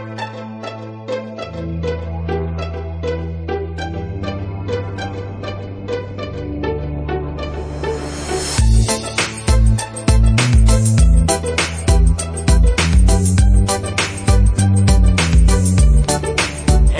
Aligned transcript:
Hey 0.00 0.06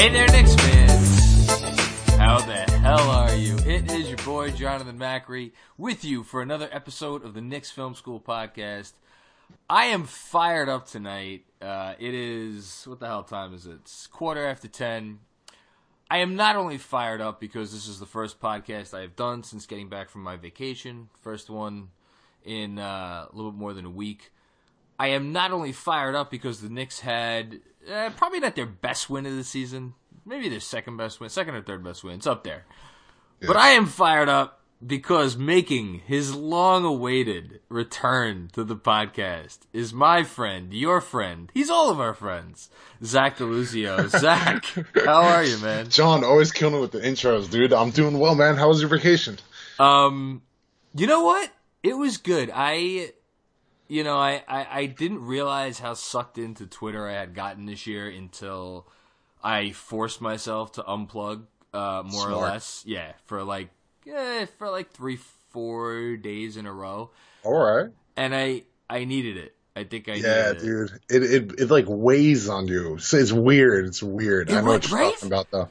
there, 0.09 0.29
Knicks 0.29 0.55
fans. 0.57 2.11
How 2.17 2.41
the 2.41 2.53
hell 2.82 3.11
are 3.11 3.35
you? 3.35 3.57
It 3.64 3.91
is 3.91 4.09
your 4.09 4.19
boy 4.19 4.51
Jonathan 4.51 4.98
Macri 4.98 5.53
with 5.79 6.05
you 6.05 6.23
for 6.23 6.43
another 6.43 6.69
episode 6.71 7.25
of 7.25 7.32
the 7.32 7.41
Knicks 7.41 7.71
Film 7.71 7.95
School 7.95 8.21
podcast. 8.21 8.93
I 9.71 9.84
am 9.87 10.02
fired 10.02 10.68
up 10.68 10.89
tonight. 10.89 11.45
Uh, 11.62 11.95
it 12.00 12.12
is 12.12 12.82
what 12.89 12.98
the 12.98 13.07
hell 13.07 13.23
time 13.23 13.55
is 13.55 13.66
it? 13.66 13.75
It's 13.82 14.08
quarter 14.08 14.44
after 14.44 14.67
ten. 14.67 15.21
I 16.11 16.18
am 16.18 16.35
not 16.35 16.57
only 16.57 16.77
fired 16.77 17.21
up 17.21 17.39
because 17.39 17.72
this 17.72 17.86
is 17.86 18.00
the 18.00 18.07
first 18.07 18.41
podcast 18.41 18.93
I 18.94 19.03
have 19.03 19.14
done 19.14 19.44
since 19.44 19.67
getting 19.67 19.89
back 19.89 20.11
from 20.11 20.25
my 20.25 20.36
vacation, 20.36 21.08
first 21.21 21.49
one 21.49 21.91
in 22.44 22.80
uh, 22.80 23.27
a 23.30 23.32
little 23.32 23.53
bit 23.53 23.61
more 23.61 23.72
than 23.72 23.85
a 23.85 23.91
week. 23.91 24.32
I 24.99 25.08
am 25.08 25.30
not 25.30 25.53
only 25.53 25.71
fired 25.71 26.16
up 26.16 26.32
because 26.32 26.61
the 26.61 26.68
Knicks 26.68 26.99
had 26.99 27.61
uh, 27.89 28.11
probably 28.16 28.41
not 28.41 28.57
their 28.57 28.66
best 28.66 29.08
win 29.08 29.25
of 29.25 29.36
the 29.36 29.44
season, 29.44 29.94
maybe 30.27 30.49
their 30.49 30.58
second 30.58 30.96
best 30.96 31.21
win, 31.21 31.30
second 31.30 31.55
or 31.55 31.63
third 31.63 31.85
best 31.85 32.02
win. 32.02 32.16
It's 32.16 32.27
up 32.27 32.42
there. 32.42 32.64
But 33.41 33.56
I 33.56 33.69
am 33.70 33.86
fired 33.86 34.28
up 34.28 34.59
because 34.84 35.36
making 35.36 36.00
his 36.06 36.34
long 36.34 36.84
awaited 36.84 37.61
return 37.69 38.48
to 38.52 38.64
the 38.64 38.77
podcast 38.77 39.58
is 39.72 39.92
my 39.92 40.22
friend, 40.22 40.72
your 40.72 41.00
friend. 41.00 41.50
He's 41.52 41.70
all 41.70 41.91
of 41.91 42.00
our 42.00 42.14
friends. 42.14 42.70
Zach 43.05 43.36
DiLuzio. 43.38 44.08
Zach, 44.20 44.64
how 45.05 45.22
are 45.22 45.44
you, 45.44 45.58
man? 45.58 45.90
Jon, 45.90 46.24
always 46.24 46.52
killing 46.52 46.77
it 46.77 46.80
with 46.80 46.92
the 46.92 47.00
intros, 47.00 47.50
dude. 47.50 47.72
I'm 47.72 47.90
doing 47.90 48.18
well, 48.18 48.34
man. 48.34 48.56
How 48.56 48.68
was 48.68 48.80
your 48.80 48.88
vacation? 48.88 49.38
Um, 49.78 50.42
you 50.94 51.06
know 51.06 51.24
what? 51.24 51.50
It 51.83 51.94
was 51.94 52.16
good. 52.16 52.50
I, 52.52 53.12
you 53.88 54.05
know, 54.05 54.16
I, 54.16 54.42
I, 54.48 54.66
I 54.70 54.86
didn't 54.86 55.24
realize 55.24 55.78
how 55.78 55.94
sucked 55.94 56.38
into 56.38 56.66
Twitter 56.66 57.06
I 57.06 57.14
had 57.14 57.34
gotten 57.34 57.66
this 57.66 57.86
year 57.86 58.08
until 58.08 58.86
I 59.42 59.72
forced 59.72 60.20
myself 60.20 60.72
to 60.72 60.83
unplug, 60.83 61.44
uh, 61.72 62.02
more 62.05 62.30
or 62.30 62.36
less. 62.36 62.83
Yeah, 62.86 63.12
for 63.27 63.44
like, 63.44 63.68
eh, 64.06 64.46
for 64.58 64.70
like 64.70 64.90
three, 64.92 65.18
four 65.50 66.16
days 66.16 66.56
in 66.56 66.66
a 66.66 66.72
row, 66.72 67.10
All 67.44 67.52
right. 67.54 67.90
and 68.16 68.34
I, 68.34 68.62
I 68.88 69.04
needed 69.04 69.36
it. 69.36 69.54
I 69.76 69.84
think 69.84 70.08
I 70.08 70.20
Yeah, 70.20 70.22
needed 70.22 70.56
it. 70.56 70.74
dude. 70.74 70.90
It, 71.08 71.22
it 71.22 71.60
it 71.60 71.70
like 71.70 71.86
weighs 71.88 72.48
on 72.48 72.66
you. 72.66 72.96
It's, 72.96 73.14
it's 73.14 73.32
weird. 73.32 73.86
It's 73.86 74.02
weird. 74.02 74.48
Yeah, 74.48 74.58
I 74.58 74.60
know 74.62 74.72
what 74.72 74.86
you're 74.86 74.96
right? 74.98 75.14
talking 75.14 75.26
about, 75.28 75.46
though. 75.52 75.70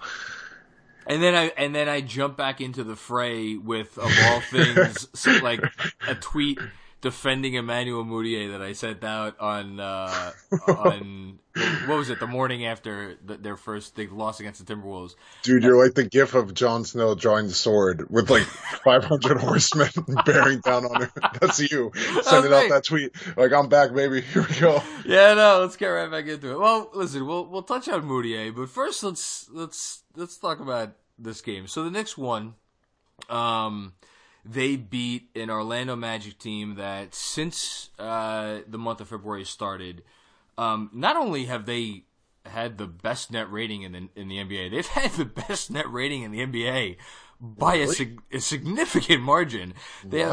And 1.06 1.24
then 1.24 1.36
I 1.36 1.46
and 1.58 1.74
then 1.74 1.90
I 1.90 2.02
jump 2.02 2.38
back 2.38 2.62
into 2.62 2.84
the 2.84 2.96
fray 2.96 3.56
with 3.58 3.98
of 3.98 4.20
all 4.20 4.42
things 4.42 5.08
like 5.40 5.68
a 6.06 6.16
tweet 6.16 6.64
defending 7.02 7.54
Emmanuel 7.54 8.04
Mudiay 8.04 8.52
that 8.52 8.62
I 8.62 8.74
sent 8.74 9.04
out 9.04 9.40
on 9.40 9.80
uh, 9.80 10.32
on 10.68 11.40
what 11.86 11.98
was 11.98 12.10
it 12.10 12.20
the 12.20 12.28
morning 12.28 12.66
after 12.66 13.18
the, 13.26 13.38
their 13.38 13.56
first 13.56 13.96
they 13.96 14.08
lost 14.08 14.40
against 14.40 14.66
the 14.66 14.74
Timberwolves. 14.76 15.16
Dude, 15.44 15.64
you're 15.64 15.82
like 15.82 15.96
the 15.96 16.04
gif 16.04 16.34
of 16.36 16.54
Jon 16.54 16.84
Snow 16.86 17.16
drawing 17.16 17.48
the 17.48 17.54
sword 17.54 18.10
with 18.10 18.30
like 18.30 18.44
500 18.84 19.38
horsemen 19.38 19.90
bearing 20.26 20.60
down 20.60 20.86
on 20.86 21.04
him. 21.04 21.10
That's 21.40 21.60
you 21.60 21.92
sending 22.24 22.52
Okay. 22.54 22.66
out 22.66 22.70
that 22.70 22.84
tweet. 22.86 23.12
Like, 23.38 23.54
I'm 23.54 23.70
back, 23.70 23.94
baby. 23.94 24.22
Here 24.22 24.46
we 24.50 24.60
go. 24.60 24.84
Yeah, 25.06 25.34
no, 25.34 25.60
let's 25.62 25.76
get 25.78 25.88
right 25.88 26.10
back 26.12 26.28
into 26.28 26.52
it. 26.52 26.60
Well, 26.60 26.90
listen, 26.94 27.26
we'll 27.26 27.46
we'll 27.46 27.64
touch 27.64 27.88
on 27.88 28.04
Mudiay, 28.04 28.56
but 28.56 28.70
first 28.70 29.04
let's 29.04 29.50
let's 29.52 30.04
let's 30.16 30.38
talk 30.38 30.60
about 30.60 30.94
this 31.18 31.42
game. 31.42 31.68
So 31.68 31.84
the 31.84 31.92
Knicks 31.92 32.18
won. 32.18 32.56
Um, 33.30 33.94
they 34.50 34.76
beat 34.76 35.30
an 35.36 35.50
Orlando 35.50 35.96
Magic 35.96 36.40
team 36.40 36.76
that 36.76 37.14
since 37.14 37.90
uh, 38.00 38.60
the 38.68 38.78
month 38.78 39.02
of 39.02 39.10
February 39.10 39.46
started, 39.46 40.02
um, 40.58 40.90
not 40.94 41.16
only 41.16 41.46
have 41.46 41.66
they 41.66 42.04
had 42.46 42.78
the 42.78 42.88
best 42.88 43.32
net 43.32 43.52
rating 43.52 43.84
in 43.84 43.92
the 43.92 44.10
in 44.16 44.28
the 44.28 44.38
NBA, 44.38 44.72
they've 44.72 44.88
had 45.02 45.12
the 45.12 45.26
best 45.26 45.70
net 45.70 45.92
rating 45.92 46.24
in 46.24 46.32
the 46.32 46.40
NBA 46.40 46.98
by 47.40 47.76
a, 47.76 47.88
sig- 47.88 48.22
a 48.32 48.40
significant 48.40 49.22
margin. 49.22 49.74
They 50.04 50.20
have- 50.22 50.32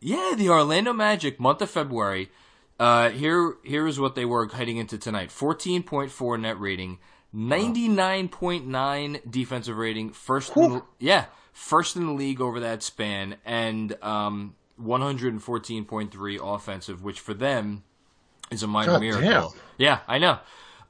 yeah, 0.00 0.34
the 0.36 0.48
Orlando 0.50 0.92
Magic, 0.92 1.40
month 1.40 1.62
of 1.62 1.70
February. 1.70 2.30
Uh, 2.78 3.08
here, 3.08 3.54
here 3.64 3.86
is 3.86 3.98
what 3.98 4.14
they 4.14 4.26
were 4.26 4.46
heading 4.48 4.76
into 4.76 4.98
tonight: 4.98 5.30
fourteen 5.32 5.82
point 5.82 6.10
four 6.10 6.36
net 6.36 6.60
rating, 6.60 6.98
ninety 7.32 7.88
nine 7.88 8.28
point 8.28 8.66
nine 8.66 9.18
defensive 9.28 9.76
rating, 9.78 10.10
first, 10.10 10.54
in 10.56 10.82
yeah, 10.98 11.24
first 11.56 11.96
in 11.96 12.04
the 12.06 12.12
league 12.12 12.40
over 12.40 12.60
that 12.60 12.82
span, 12.82 13.36
and 13.46 13.96
um, 14.04 14.54
one 14.76 15.00
hundred 15.00 15.32
and 15.32 15.42
fourteen 15.42 15.84
point 15.86 16.12
three 16.12 16.38
offensive, 16.40 17.02
which 17.02 17.18
for 17.18 17.32
them 17.34 17.82
is 18.50 18.62
a 18.62 18.66
minor 18.66 18.92
God 18.92 19.00
miracle. 19.00 19.22
damn. 19.50 19.60
Yeah, 19.78 20.00
I 20.06 20.18
know. 20.18 20.38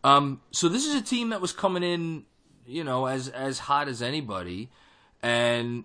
Um, 0.04 0.40
so 0.50 0.68
this 0.68 0.84
is 0.86 0.94
a 0.94 1.00
team 1.02 1.30
that 1.30 1.40
was 1.40 1.52
coming 1.52 1.82
in, 1.82 2.24
you 2.66 2.84
know, 2.84 3.06
as 3.06 3.28
as 3.28 3.60
hot 3.60 3.88
as 3.88 4.02
anybody. 4.02 4.68
And 5.22 5.84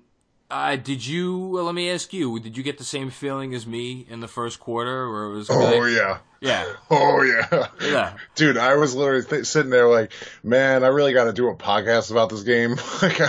uh, 0.49 0.75
did 0.75 1.05
you? 1.05 1.37
Well, 1.37 1.63
let 1.65 1.75
me 1.75 1.89
ask 1.89 2.11
you: 2.11 2.39
Did 2.39 2.57
you 2.57 2.63
get 2.63 2.77
the 2.77 2.83
same 2.83 3.09
feeling 3.11 3.53
as 3.53 3.65
me 3.67 4.05
in 4.09 4.19
the 4.19 4.27
first 4.27 4.59
quarter, 4.59 5.09
where 5.11 5.23
it 5.25 5.31
was? 5.33 5.49
Oh, 5.49 5.57
like- 5.59 5.93
yeah. 5.93 6.17
Yeah, 6.41 6.65
Oh, 6.89 7.21
yeah. 7.21 7.67
yeah. 7.81 8.17
Dude, 8.35 8.57
I 8.57 8.75
was 8.75 8.95
literally 8.95 9.23
th- 9.23 9.45
sitting 9.45 9.69
there 9.69 9.87
like, 9.87 10.11
man, 10.43 10.83
I 10.83 10.87
really 10.87 11.13
got 11.13 11.25
to 11.25 11.33
do 11.33 11.47
a 11.49 11.55
podcast 11.55 12.11
about 12.11 12.29
this 12.29 12.43
game. 12.43 12.75
like, 13.01 13.19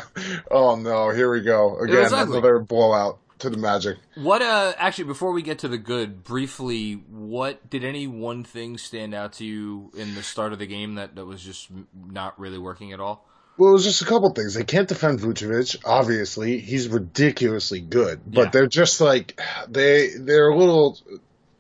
oh 0.51 0.77
no, 0.77 1.11
here 1.11 1.31
we 1.31 1.43
go 1.43 1.79
again, 1.79 2.07
another 2.13 2.59
blowout 2.59 3.19
to 3.41 3.51
the 3.51 3.57
Magic. 3.59 3.99
What? 4.15 4.41
Uh, 4.41 4.73
actually, 4.79 5.05
before 5.05 5.33
we 5.33 5.43
get 5.43 5.59
to 5.61 5.69
the 5.69 5.79
good, 5.79 6.23
briefly, 6.25 6.95
what 7.11 7.69
did 7.69 7.85
any 7.85 8.07
one 8.07 8.45
thing 8.45 8.79
stand 8.79 9.15
out 9.15 9.33
to 9.35 9.45
you 9.45 9.91
in 9.97 10.15
the 10.15 10.23
start 10.23 10.53
of 10.53 10.59
the 10.59 10.67
game 10.67 10.95
that 10.95 11.17
that 11.17 11.25
was 11.27 11.43
just 11.43 11.69
not 11.95 12.39
really 12.39 12.59
working 12.59 12.93
at 12.93 13.01
all? 13.01 13.27
Well, 13.59 13.71
it 13.71 13.73
was 13.75 13.85
just 13.85 14.01
a 14.01 14.07
couple 14.07 14.33
things. 14.33 14.55
They 14.55 14.65
can't 14.65 14.89
defend 14.89 15.21
Vucevic. 15.21 15.77
Obviously, 15.85 16.59
he's 16.59 16.89
ridiculously 16.89 17.81
good, 17.81 18.21
but 18.27 18.45
Yeah. 18.45 18.51
they're 18.51 18.67
just 18.67 19.01
like 19.01 19.39
they 19.69 20.11
they're 20.17 20.49
a 20.49 20.57
little. 20.57 20.99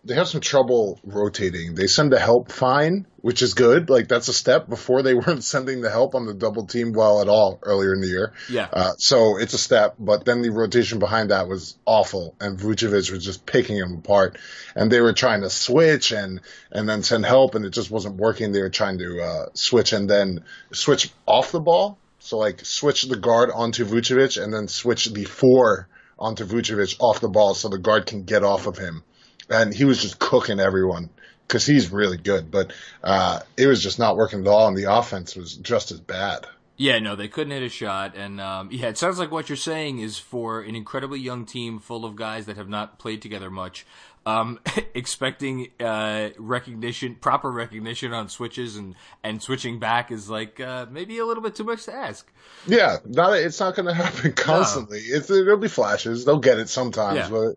They 0.04 0.14
have 0.14 0.26
some 0.26 0.40
trouble 0.40 0.98
rotating. 1.04 1.76
They 1.76 1.86
send 1.86 2.12
the 2.12 2.18
help 2.18 2.50
fine, 2.50 3.06
which 3.18 3.40
is 3.40 3.54
good. 3.54 3.88
Like 3.88 4.08
that's 4.08 4.26
a 4.26 4.32
step. 4.32 4.68
Before 4.68 5.02
they 5.02 5.14
weren't 5.22 5.44
sending 5.44 5.80
the 5.80 5.90
help 5.90 6.16
on 6.16 6.26
the 6.26 6.34
double 6.34 6.66
team 6.66 6.92
well 6.92 7.20
at 7.20 7.28
all 7.28 7.60
earlier 7.62 7.94
in 7.94 8.00
the 8.00 8.08
year. 8.08 8.32
Yeah. 8.48 8.68
Uh, 8.72 8.92
so 8.98 9.38
it's 9.38 9.54
a 9.54 9.58
step, 9.58 9.94
but 10.00 10.24
then 10.24 10.42
the 10.42 10.50
rotation 10.50 10.98
behind 10.98 11.30
that 11.30 11.46
was 11.46 11.76
awful, 11.86 12.34
and 12.40 12.58
Vucevic 12.58 13.12
was 13.12 13.24
just 13.24 13.46
picking 13.46 13.78
them 13.78 13.98
apart. 13.98 14.38
And 14.74 14.90
they 14.90 15.00
were 15.00 15.12
trying 15.12 15.42
to 15.42 15.50
switch 15.50 16.10
and 16.10 16.40
and 16.72 16.88
then 16.88 17.04
send 17.04 17.24
help, 17.24 17.54
and 17.54 17.64
it 17.64 17.70
just 17.70 17.90
wasn't 17.90 18.16
working. 18.16 18.50
They 18.50 18.62
were 18.62 18.70
trying 18.70 18.98
to 18.98 19.22
uh, 19.22 19.46
switch 19.54 19.92
and 19.92 20.10
then 20.10 20.44
switch 20.72 21.10
off 21.26 21.52
the 21.52 21.60
ball, 21.60 21.98
so 22.18 22.38
like 22.38 22.64
switch 22.64 23.02
the 23.04 23.16
guard 23.16 23.50
onto 23.54 23.84
Vucevic, 23.84 24.42
and 24.42 24.52
then 24.52 24.66
switch 24.66 25.06
the 25.06 25.24
four 25.24 25.86
onto 26.18 26.44
Vucevic 26.44 26.96
off 26.98 27.20
the 27.20 27.28
ball, 27.28 27.54
so 27.54 27.68
the 27.68 27.78
guard 27.78 28.06
can 28.06 28.24
get 28.24 28.42
off 28.42 28.66
of 28.66 28.78
him. 28.78 29.04
And 29.50 29.74
he 29.74 29.84
was 29.84 30.00
just 30.00 30.18
cooking 30.18 30.60
everyone 30.60 31.10
because 31.46 31.66
he's 31.66 31.90
really 31.92 32.16
good, 32.16 32.50
but 32.50 32.72
uh, 33.04 33.40
it 33.56 33.66
was 33.66 33.82
just 33.82 33.98
not 33.98 34.16
working 34.16 34.40
at 34.40 34.46
all, 34.46 34.68
and 34.68 34.76
the 34.76 34.90
offense 34.92 35.36
was 35.36 35.54
just 35.54 35.90
as 35.90 36.00
bad. 36.00 36.46
Yeah, 36.78 36.98
no, 36.98 37.14
they 37.14 37.28
couldn't 37.28 37.52
hit 37.52 37.62
a 37.62 37.68
shot, 37.68 38.16
and 38.16 38.40
um, 38.40 38.70
yeah, 38.72 38.88
it 38.88 38.96
sounds 38.96 39.18
like 39.18 39.30
what 39.30 39.48
you're 39.50 39.56
saying 39.56 39.98
is 39.98 40.18
for 40.18 40.62
an 40.62 40.74
incredibly 40.74 41.20
young 41.20 41.44
team 41.44 41.78
full 41.78 42.06
of 42.06 42.16
guys 42.16 42.46
that 42.46 42.56
have 42.56 42.68
not 42.68 42.98
played 42.98 43.20
together 43.20 43.50
much, 43.50 43.86
um, 44.26 44.60
expecting 44.94 45.68
uh, 45.80 46.30
recognition, 46.38 47.14
proper 47.16 47.50
recognition 47.50 48.12
on 48.12 48.28
switches 48.28 48.76
and 48.76 48.94
and 49.24 49.42
switching 49.42 49.78
back 49.78 50.10
is 50.10 50.30
like 50.30 50.60
uh, 50.60 50.86
maybe 50.90 51.18
a 51.18 51.26
little 51.26 51.42
bit 51.42 51.54
too 51.54 51.64
much 51.64 51.84
to 51.84 51.94
ask. 51.94 52.30
Yeah, 52.66 52.98
not 53.04 53.32
it's 53.34 53.58
not 53.60 53.74
going 53.74 53.86
to 53.94 53.94
happen 53.94 54.32
constantly. 54.32 54.98
It's 54.98 55.28
there'll 55.28 55.56
be 55.56 55.68
flashes. 55.68 56.24
They'll 56.24 56.38
get 56.38 56.58
it 56.58 56.68
sometimes, 56.68 57.16
Yeah. 57.16 57.28
but 57.30 57.54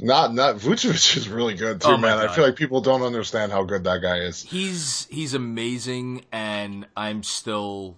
not 0.00 0.34
not 0.34 0.56
Vucevic 0.56 1.16
is 1.16 1.28
really 1.28 1.54
good 1.54 1.80
too, 1.80 1.88
Oh 1.88 1.96
man. 1.96 2.18
I 2.18 2.34
feel 2.34 2.44
like 2.44 2.56
people 2.56 2.80
don't 2.80 3.02
understand 3.02 3.52
how 3.52 3.64
good 3.64 3.84
that 3.84 4.00
guy 4.02 4.18
is. 4.18 4.42
He's 4.42 5.06
he's 5.10 5.34
amazing, 5.34 6.24
and 6.32 6.86
I'm 6.96 7.22
still. 7.22 7.96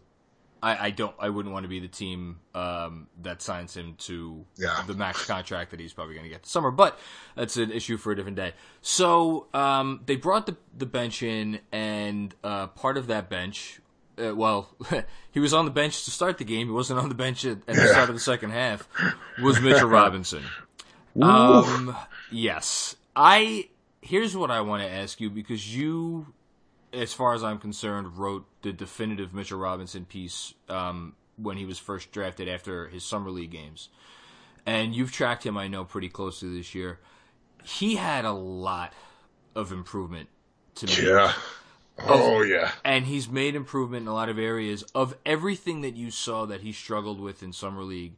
I, 0.67 0.87
I 0.87 0.91
don't. 0.91 1.15
I 1.19 1.29
wouldn't 1.29 1.53
want 1.53 1.65
to 1.65 1.69
be 1.69 1.79
the 1.81 1.89
team 1.89 2.41
um, 2.55 3.07
that 3.23 3.41
signs 3.43 3.77
him 3.77 3.95
to 3.99 4.45
Yeah. 4.57 4.83
the 4.87 4.95
max 4.95 5.25
contract 5.27 5.71
that 5.71 5.81
he's 5.81 5.93
probably 5.93 6.15
going 6.15 6.25
to 6.25 6.31
get 6.31 6.43
this 6.43 6.51
summer. 6.51 6.71
But 6.71 6.99
that's 7.37 7.57
an 7.57 7.71
issue 7.71 7.97
for 7.97 8.11
a 8.13 8.17
different 8.17 8.37
day. 8.37 8.53
So 8.83 9.47
um, 9.55 10.01
they 10.07 10.17
brought 10.17 10.47
the 10.47 10.57
the 10.77 10.87
bench 10.87 11.23
in, 11.23 11.61
and 11.73 12.35
uh, 12.43 12.67
part 12.69 12.97
of 12.97 13.07
that 13.07 13.29
bench. 13.29 13.81
Uh, 14.19 14.35
well, 14.35 14.75
he 15.31 15.41
was 15.41 15.53
on 15.53 15.67
the 15.67 15.71
bench 15.71 16.05
to 16.07 16.11
start 16.11 16.39
the 16.39 16.45
game. 16.45 16.67
He 16.69 16.73
wasn't 16.73 16.99
on 17.01 17.09
the 17.11 17.15
bench 17.15 17.45
at, 17.45 17.59
at 17.69 17.77
the 17.77 17.87
start 17.89 18.09
of 18.09 18.15
the 18.17 18.21
second 18.21 18.51
half. 18.51 18.89
Was 19.43 19.61
Mitchell 19.61 19.89
Robinson? 19.89 20.43
Um, 21.23 21.97
yes. 22.31 22.97
I 23.15 23.69
here's 24.03 24.37
what 24.37 24.51
I 24.51 24.61
want 24.61 24.83
to 24.83 24.89
ask 24.89 25.19
you 25.21 25.31
because 25.31 25.75
you 25.75 26.27
as 26.97 27.13
far 27.13 27.35
as 27.35 27.45
I'm 27.45 27.59
concerned, 27.59 28.17
wrote 28.17 28.47
the 28.63 28.73
definitive 28.73 29.35
Mitchell 29.35 29.59
Robinson 29.59 30.05
piece 30.05 30.55
um, 30.69 31.15
when 31.37 31.57
he 31.57 31.67
was 31.67 31.79
first 31.79 32.11
drafted 32.11 32.49
after 32.49 32.89
his 32.89 33.05
summer 33.05 33.31
league 33.31 33.51
games. 33.51 33.89
And 34.65 34.95
you've 34.95 35.13
tracked 35.13 35.45
him, 35.47 35.57
I 35.57 35.69
know, 35.69 35.85
pretty 35.85 36.09
closely 36.09 36.57
this 36.57 36.75
year. 36.75 36.99
He 37.63 37.97
had 37.97 38.25
a 38.25 38.33
lot 38.33 38.93
of 39.55 39.73
improvement 39.73 40.29
to 40.77 40.87
me. 40.87 41.09
Yeah. 41.09 41.33
Oh 41.99 42.43
yeah. 42.43 42.73
And 42.85 43.07
he's 43.07 43.29
made 43.29 43.55
improvement 43.55 44.03
in 44.03 44.09
a 44.09 44.15
lot 44.15 44.29
of 44.29 44.39
areas. 44.39 44.83
Of 44.95 45.17
everything 45.25 45.81
that 45.81 45.97
you 45.97 46.11
saw 46.11 46.47
that 46.47 46.61
he 46.61 46.73
struggled 46.73 47.21
with 47.21 47.43
in 47.43 47.53
summer 47.53 47.83
league, 47.83 48.15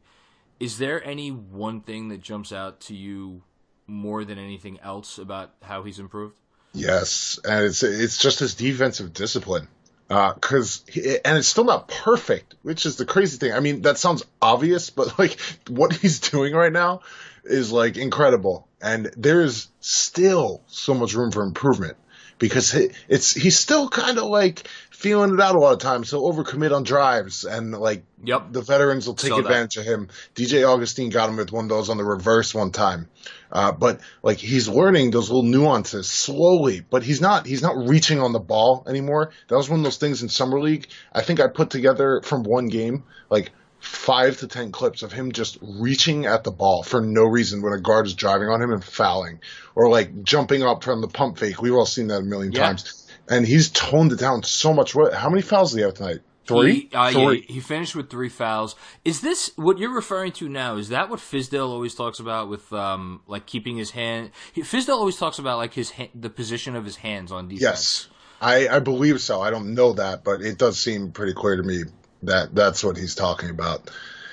is 0.59 0.77
there 0.77 1.03
any 1.05 1.29
one 1.29 1.81
thing 1.81 2.09
that 2.09 2.21
jumps 2.21 2.51
out 2.51 2.81
to 2.81 2.95
you 2.95 3.43
more 3.87 4.25
than 4.25 4.37
anything 4.37 4.79
else 4.81 5.17
about 5.17 5.53
how 5.61 5.83
he's 5.83 5.99
improved? 5.99 6.37
Yes, 6.73 7.39
and 7.43 7.65
it's 7.65 7.83
it's 7.83 8.17
just 8.17 8.39
his 8.39 8.55
defensive 8.55 9.13
discipline. 9.13 9.67
Because 10.07 10.83
uh, 10.97 11.17
and 11.23 11.37
it's 11.37 11.47
still 11.47 11.65
not 11.65 11.87
perfect, 11.87 12.55
which 12.63 12.85
is 12.85 12.95
the 12.95 13.05
crazy 13.05 13.37
thing. 13.37 13.53
I 13.53 13.59
mean, 13.59 13.83
that 13.83 13.97
sounds 13.97 14.23
obvious, 14.41 14.89
but 14.89 15.19
like 15.19 15.39
what 15.67 15.93
he's 15.93 16.19
doing 16.19 16.53
right 16.53 16.73
now 16.73 17.01
is 17.43 17.71
like 17.71 17.97
incredible, 17.97 18.67
and 18.81 19.11
there's 19.17 19.67
still 19.81 20.61
so 20.67 20.93
much 20.93 21.13
room 21.13 21.31
for 21.31 21.43
improvement 21.43 21.97
because 22.39 22.73
it's 23.07 23.33
he's 23.33 23.59
still 23.59 23.89
kind 23.89 24.17
of 24.17 24.25
like 24.25 24.67
feeling 24.89 25.33
it 25.33 25.39
out 25.39 25.55
a 25.55 25.59
lot 25.59 25.73
of 25.73 25.79
times. 25.79 26.09
He'll 26.09 26.23
overcommit 26.23 26.75
on 26.75 26.83
drives, 26.83 27.43
and 27.45 27.71
like 27.71 28.03
yep. 28.23 28.51
the 28.51 28.61
veterans 28.61 29.05
will 29.05 29.15
take 29.15 29.31
advantage 29.31 29.75
that. 29.75 29.81
of 29.81 29.87
him. 29.87 30.07
DJ 30.35 30.67
Augustin 30.67 31.09
got 31.09 31.29
him 31.29 31.37
with 31.37 31.51
one 31.51 31.65
of 31.65 31.69
those 31.69 31.89
on 31.89 31.97
the 31.97 32.03
reverse 32.03 32.55
one 32.55 32.71
time, 32.71 33.07
uh, 33.51 33.71
but 33.71 34.01
like 34.23 34.37
he's 34.37 34.67
learning 34.67 35.11
those 35.11 35.29
little 35.29 35.43
nuances 35.43 36.09
slowly. 36.09 36.81
But 36.81 37.03
he's 37.03 37.21
not 37.21 37.45
he's 37.45 37.61
not 37.61 37.77
reaching 37.77 38.19
on 38.19 38.33
the 38.33 38.39
ball 38.39 38.83
anymore. 38.87 39.31
That 39.47 39.55
was 39.55 39.69
one 39.69 39.79
of 39.79 39.83
those 39.83 39.97
things 39.97 40.23
in 40.23 40.29
summer 40.29 40.59
league. 40.59 40.87
I 41.13 41.21
think 41.21 41.39
I 41.39 41.47
put 41.47 41.69
together 41.69 42.21
from 42.23 42.43
one 42.43 42.67
game 42.67 43.03
like 43.29 43.51
five 43.79 44.37
to 44.37 44.47
ten 44.47 44.71
clips 44.71 45.03
of 45.03 45.11
him 45.11 45.31
just 45.31 45.57
reaching 45.61 46.25
at 46.25 46.43
the 46.43 46.51
ball 46.51 46.83
for 46.83 47.01
no 47.01 47.23
reason 47.23 47.61
when 47.61 47.73
a 47.73 47.79
guard 47.79 48.05
is 48.05 48.13
driving 48.13 48.49
on 48.49 48.61
him 48.61 48.71
and 48.71 48.83
fouling, 48.83 49.39
or 49.75 49.89
like 49.89 50.23
jumping 50.23 50.63
up 50.63 50.83
from 50.83 51.01
the 51.01 51.07
pump 51.07 51.37
fake. 51.37 51.61
We've 51.61 51.73
all 51.73 51.85
seen 51.85 52.07
that 52.07 52.19
a 52.19 52.23
million 52.23 52.51
yeah. 52.51 52.67
times. 52.67 53.07
And 53.29 53.45
he's 53.45 53.69
toned 53.69 54.11
it 54.11 54.19
down 54.19 54.43
so 54.43 54.73
much. 54.73 54.95
What? 54.95 55.13
How 55.13 55.29
many 55.29 55.41
fouls 55.41 55.71
did 55.71 55.77
he 55.77 55.83
have 55.83 55.93
tonight? 55.93 56.19
Three. 56.45 56.89
He, 56.89 56.89
uh, 56.95 57.11
three. 57.11 57.45
Yeah, 57.47 57.53
he 57.53 57.59
finished 57.59 57.95
with 57.95 58.09
three 58.09 58.29
fouls. 58.29 58.75
Is 59.05 59.21
this 59.21 59.51
what 59.55 59.77
you're 59.77 59.93
referring 59.93 60.31
to 60.33 60.49
now? 60.49 60.77
Is 60.77 60.89
that 60.89 61.09
what 61.09 61.19
Fizdale 61.19 61.69
always 61.69 61.93
talks 61.93 62.19
about 62.19 62.49
with 62.49 62.73
um 62.73 63.21
like 63.27 63.45
keeping 63.45 63.77
his 63.77 63.91
hand? 63.91 64.31
He, 64.51 64.61
Fizdale 64.61 64.97
always 64.97 65.17
talks 65.17 65.37
about 65.37 65.57
like 65.57 65.75
his 65.75 65.91
ha- 65.91 66.09
the 66.15 66.31
position 66.31 66.75
of 66.75 66.85
his 66.85 66.97
hands 66.97 67.31
on 67.31 67.47
defense. 67.47 67.61
Yes. 67.61 68.07
I, 68.41 68.67
I 68.67 68.79
believe 68.79 69.21
so. 69.21 69.41
I 69.41 69.51
don't 69.51 69.73
know 69.73 69.93
that, 69.93 70.23
but 70.23 70.41
it 70.41 70.57
does 70.57 70.79
seem 70.79 71.11
pretty 71.11 71.33
clear 71.33 71.57
to 71.57 71.63
me 71.63 71.83
that 72.23 72.53
that's 72.53 72.83
what 72.83 72.97
he's 72.97 73.15
talking 73.15 73.49
about. 73.49 73.89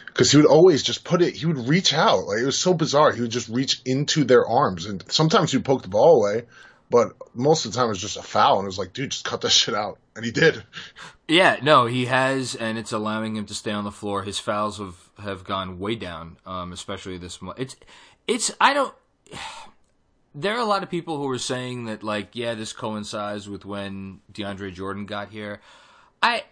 Because 0.06 0.30
he 0.30 0.38
would 0.38 0.46
always 0.46 0.82
just 0.82 1.04
put 1.04 1.20
it, 1.20 1.34
he 1.34 1.46
would 1.46 1.68
reach 1.68 1.92
out. 1.92 2.26
Like 2.26 2.38
it 2.38 2.46
was 2.46 2.58
so 2.58 2.72
bizarre. 2.72 3.12
He 3.12 3.20
would 3.20 3.30
just 3.30 3.48
reach 3.48 3.82
into 3.84 4.24
their 4.24 4.46
arms, 4.46 4.86
and 4.86 5.04
sometimes 5.12 5.52
he'd 5.52 5.64
poke 5.64 5.82
the 5.82 5.88
ball 5.88 6.24
away, 6.24 6.44
but 6.90 7.12
most 7.34 7.66
of 7.66 7.72
the 7.72 7.76
time 7.76 7.86
it 7.86 7.90
was 7.90 8.00
just 8.00 8.16
a 8.16 8.22
foul. 8.22 8.58
And 8.58 8.64
it 8.64 8.68
was 8.68 8.78
like, 8.78 8.92
dude, 8.92 9.10
just 9.10 9.24
cut 9.24 9.42
that 9.42 9.50
shit 9.52 9.74
out, 9.74 9.98
and 10.14 10.24
he 10.24 10.30
did. 10.30 10.62
Yeah, 11.28 11.58
no, 11.62 11.86
he 11.86 12.06
has, 12.06 12.54
and 12.54 12.78
it's 12.78 12.92
allowing 12.92 13.36
him 13.36 13.46
to 13.46 13.54
stay 13.54 13.72
on 13.72 13.84
the 13.84 13.90
floor. 13.90 14.22
His 14.22 14.38
fouls 14.38 14.78
have 14.78 15.10
have 15.18 15.44
gone 15.44 15.78
way 15.78 15.96
down, 15.96 16.36
um, 16.46 16.72
especially 16.72 17.18
this 17.18 17.42
month. 17.42 17.58
It's 17.58 17.76
it's 18.26 18.50
I 18.60 18.74
don't. 18.74 18.94
There 20.38 20.54
are 20.54 20.60
a 20.60 20.66
lot 20.66 20.82
of 20.82 20.90
people 20.90 21.16
who 21.16 21.30
are 21.30 21.38
saying 21.38 21.86
that 21.86 22.02
like, 22.02 22.36
yeah, 22.36 22.52
this 22.52 22.74
coincides 22.74 23.48
with 23.48 23.64
when 23.64 24.20
DeAndre 24.30 24.70
Jordan 24.70 25.06
got 25.06 25.30
here. 25.30 25.62
I 26.22 26.44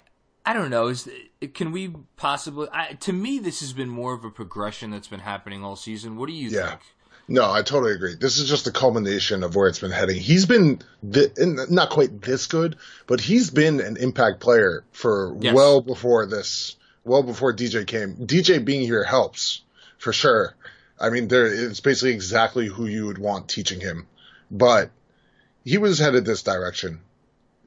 I 0.47 0.53
don't 0.53 0.71
know. 0.71 0.89
Is 0.89 1.09
can 1.55 1.73
we 1.73 1.95
possibly? 2.17 2.69
I, 2.73 2.95
to 3.01 3.13
me, 3.13 3.39
this 3.39 3.61
has 3.61 3.73
been 3.73 3.89
more 3.89 4.15
of 4.15 4.25
a 4.25 4.31
progression 4.31 4.91
that's 4.91 5.09
been 5.09 5.21
happening 5.21 5.65
all 5.65 5.77
season. 5.77 6.17
What 6.17 6.27
do 6.27 6.33
you 6.33 6.51
yeah. 6.51 6.71
think? 6.71 6.81
No, 7.27 7.51
I 7.51 7.63
totally 7.63 7.93
agree. 7.93 8.17
This 8.17 8.37
is 8.37 8.49
just 8.49 8.67
a 8.67 8.73
culmination 8.73 9.45
of 9.45 9.57
where 9.57 9.67
it's 9.67 9.79
been 9.79 9.91
heading. 9.91 10.21
He's 10.21 10.45
been 10.45 10.83
th- 11.11 11.33
not 11.39 11.89
quite 11.89 12.21
this 12.21 12.47
good, 12.47 12.77
but 13.07 13.21
he's 13.21 13.49
been 13.49 13.81
an 13.81 13.97
impact 13.97 14.41
player 14.41 14.85
for 14.93 15.35
yes. 15.41 15.55
well 15.55 15.81
before 15.81 16.27
this, 16.27 16.77
well 17.03 17.23
before 17.23 17.55
DJ 17.55 17.87
came. 17.87 18.15
DJ 18.17 18.63
being 18.63 18.83
here 18.83 19.05
helps 19.05 19.63
for 19.97 20.13
sure. 20.13 20.55
I 21.01 21.09
mean, 21.09 21.29
there 21.29 21.47
it's 21.47 21.81
basically 21.81 22.13
exactly 22.13 22.67
who 22.67 22.87
you 22.87 23.07
would 23.07 23.19
want 23.19 23.49
teaching 23.49 23.81
him, 23.81 24.07
but 24.51 24.91
he 25.65 25.79
was 25.79 25.99
headed 25.99 26.27
this 26.27 26.43
direction. 26.43 27.01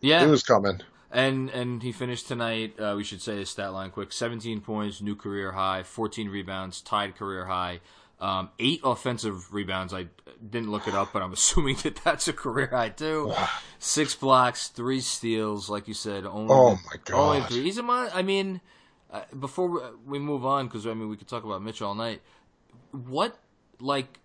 Yeah, 0.02 0.24
it 0.24 0.28
was 0.28 0.44
coming. 0.44 0.82
And 1.10 1.50
and 1.50 1.82
he 1.82 1.92
finished 1.92 2.28
tonight. 2.28 2.78
Uh, 2.80 2.96
we 2.98 3.04
should 3.04 3.22
say 3.22 3.38
his 3.38 3.50
stat 3.50 3.72
line 3.72 3.92
quick: 3.92 4.12
17 4.12 4.60
points, 4.62 5.02
new 5.02 5.16
career 5.16 5.54
high, 5.54 5.84
14 5.84 6.28
rebounds, 6.28 6.82
tied 6.82 7.16
career 7.16 7.46
high, 7.46 7.80
um, 8.20 8.50
eight 8.60 8.82
offensive 8.84 9.54
rebounds. 9.54 9.94
I 9.94 10.08
didn't 10.50 10.70
look 10.70 10.88
it 10.88 10.94
up, 10.94 11.14
but 11.14 11.22
I'm 11.22 11.34
assuming 11.34 11.78
that 11.84 12.02
that's 12.04 12.28
a 12.28 12.34
career 12.34 12.68
high 12.68 12.90
too. 12.90 13.34
Six 13.80 14.16
blocks, 14.16 14.68
three 14.68 15.00
steals, 15.00 15.70
like 15.70 15.88
you 15.88 15.94
said. 15.94 16.26
Only 16.26 16.54
oh 16.54 16.76
my 16.76 16.98
god! 17.06 17.36
Only 17.36 17.42
three. 17.48 17.64
He's 17.64 17.78
a 17.78 17.84
mon- 17.84 18.10
I 18.14 18.22
mean, 18.22 18.60
uh, 19.10 19.22
before 19.40 19.94
we 20.06 20.20
move 20.20 20.46
on, 20.46 20.68
because 20.68 20.86
I 20.86 20.94
mean 20.94 21.10
we 21.10 21.16
could 21.16 21.30
talk 21.30 21.46
about 21.46 21.62
Mitch 21.62 21.82
all 21.82 21.96
night. 21.96 22.22
What 22.92 23.40
like 23.80 24.20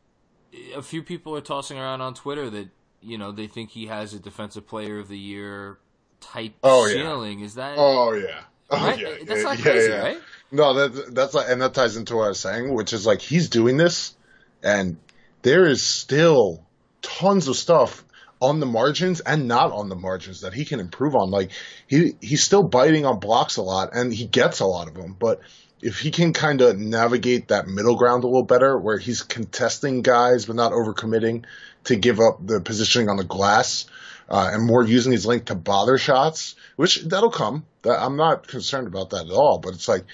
a 0.74 0.82
few 0.82 1.02
people 1.02 1.36
are 1.36 1.40
tossing 1.40 1.78
around 1.78 2.00
on 2.00 2.14
Twitter 2.14 2.50
that 2.50 2.70
you 3.00 3.18
know 3.18 3.30
they 3.30 3.46
think 3.46 3.70
he 3.70 3.86
has 3.86 4.14
a 4.14 4.18
defensive 4.18 4.66
player 4.66 4.98
of 4.98 5.08
the 5.08 5.18
year 5.18 5.78
type 6.22 6.54
oh, 6.62 6.88
ceiling. 6.88 7.40
Yeah. 7.40 7.44
Is 7.44 7.54
that? 7.56 7.74
Oh 7.76 8.12
yeah. 8.12 8.40
Oh, 8.70 8.86
right? 8.86 8.98
yeah. 8.98 9.14
That's 9.26 9.42
not 9.42 9.58
yeah, 9.58 9.62
crazy, 9.64 9.90
yeah. 9.90 10.02
right? 10.02 10.18
No, 10.50 10.74
that 10.74 11.14
that's 11.14 11.34
like, 11.34 11.46
and 11.48 11.60
that 11.62 11.74
ties 11.74 11.96
into 11.96 12.16
what 12.16 12.24
I 12.24 12.28
was 12.28 12.40
saying, 12.40 12.72
which 12.74 12.92
is 12.92 13.06
like 13.06 13.20
he's 13.20 13.48
doing 13.48 13.76
this, 13.76 14.14
and 14.62 14.96
there 15.42 15.66
is 15.66 15.82
still 15.82 16.64
tons 17.02 17.48
of 17.48 17.56
stuff 17.56 18.04
on 18.40 18.60
the 18.60 18.66
margins 18.66 19.20
and 19.20 19.46
not 19.46 19.72
on 19.72 19.88
the 19.88 19.96
margins 19.96 20.40
that 20.40 20.52
he 20.52 20.64
can 20.64 20.80
improve 20.80 21.14
on. 21.14 21.30
Like 21.30 21.50
he 21.86 22.16
he's 22.20 22.42
still 22.42 22.62
biting 22.62 23.06
on 23.06 23.18
blocks 23.18 23.56
a 23.56 23.62
lot, 23.62 23.90
and 23.94 24.12
he 24.12 24.26
gets 24.26 24.60
a 24.60 24.66
lot 24.66 24.88
of 24.88 24.94
them, 24.94 25.16
but 25.18 25.40
if 25.82 25.98
he 25.98 26.12
can 26.12 26.32
kind 26.32 26.60
of 26.60 26.78
navigate 26.78 27.48
that 27.48 27.66
middle 27.66 27.96
ground 27.96 28.22
a 28.22 28.28
little 28.28 28.44
better, 28.44 28.78
where 28.78 28.98
he's 28.98 29.22
contesting 29.22 30.02
guys 30.02 30.46
but 30.46 30.54
not 30.56 30.72
overcommitting 30.72 31.44
to 31.84 31.96
give 31.96 32.20
up 32.20 32.46
the 32.46 32.60
positioning 32.60 33.08
on 33.08 33.16
the 33.16 33.24
glass, 33.24 33.86
uh, 34.32 34.50
and 34.54 34.64
more 34.64 34.82
using 34.82 35.12
his 35.12 35.26
length 35.26 35.44
to 35.44 35.54
bother 35.54 35.98
shots, 35.98 36.54
which 36.76 37.02
that'll 37.02 37.30
come. 37.30 37.66
I'm 37.84 38.16
not 38.16 38.48
concerned 38.48 38.86
about 38.86 39.10
that 39.10 39.26
at 39.26 39.30
all. 39.32 39.58
But 39.58 39.74
it's 39.74 39.86
like 39.86 40.06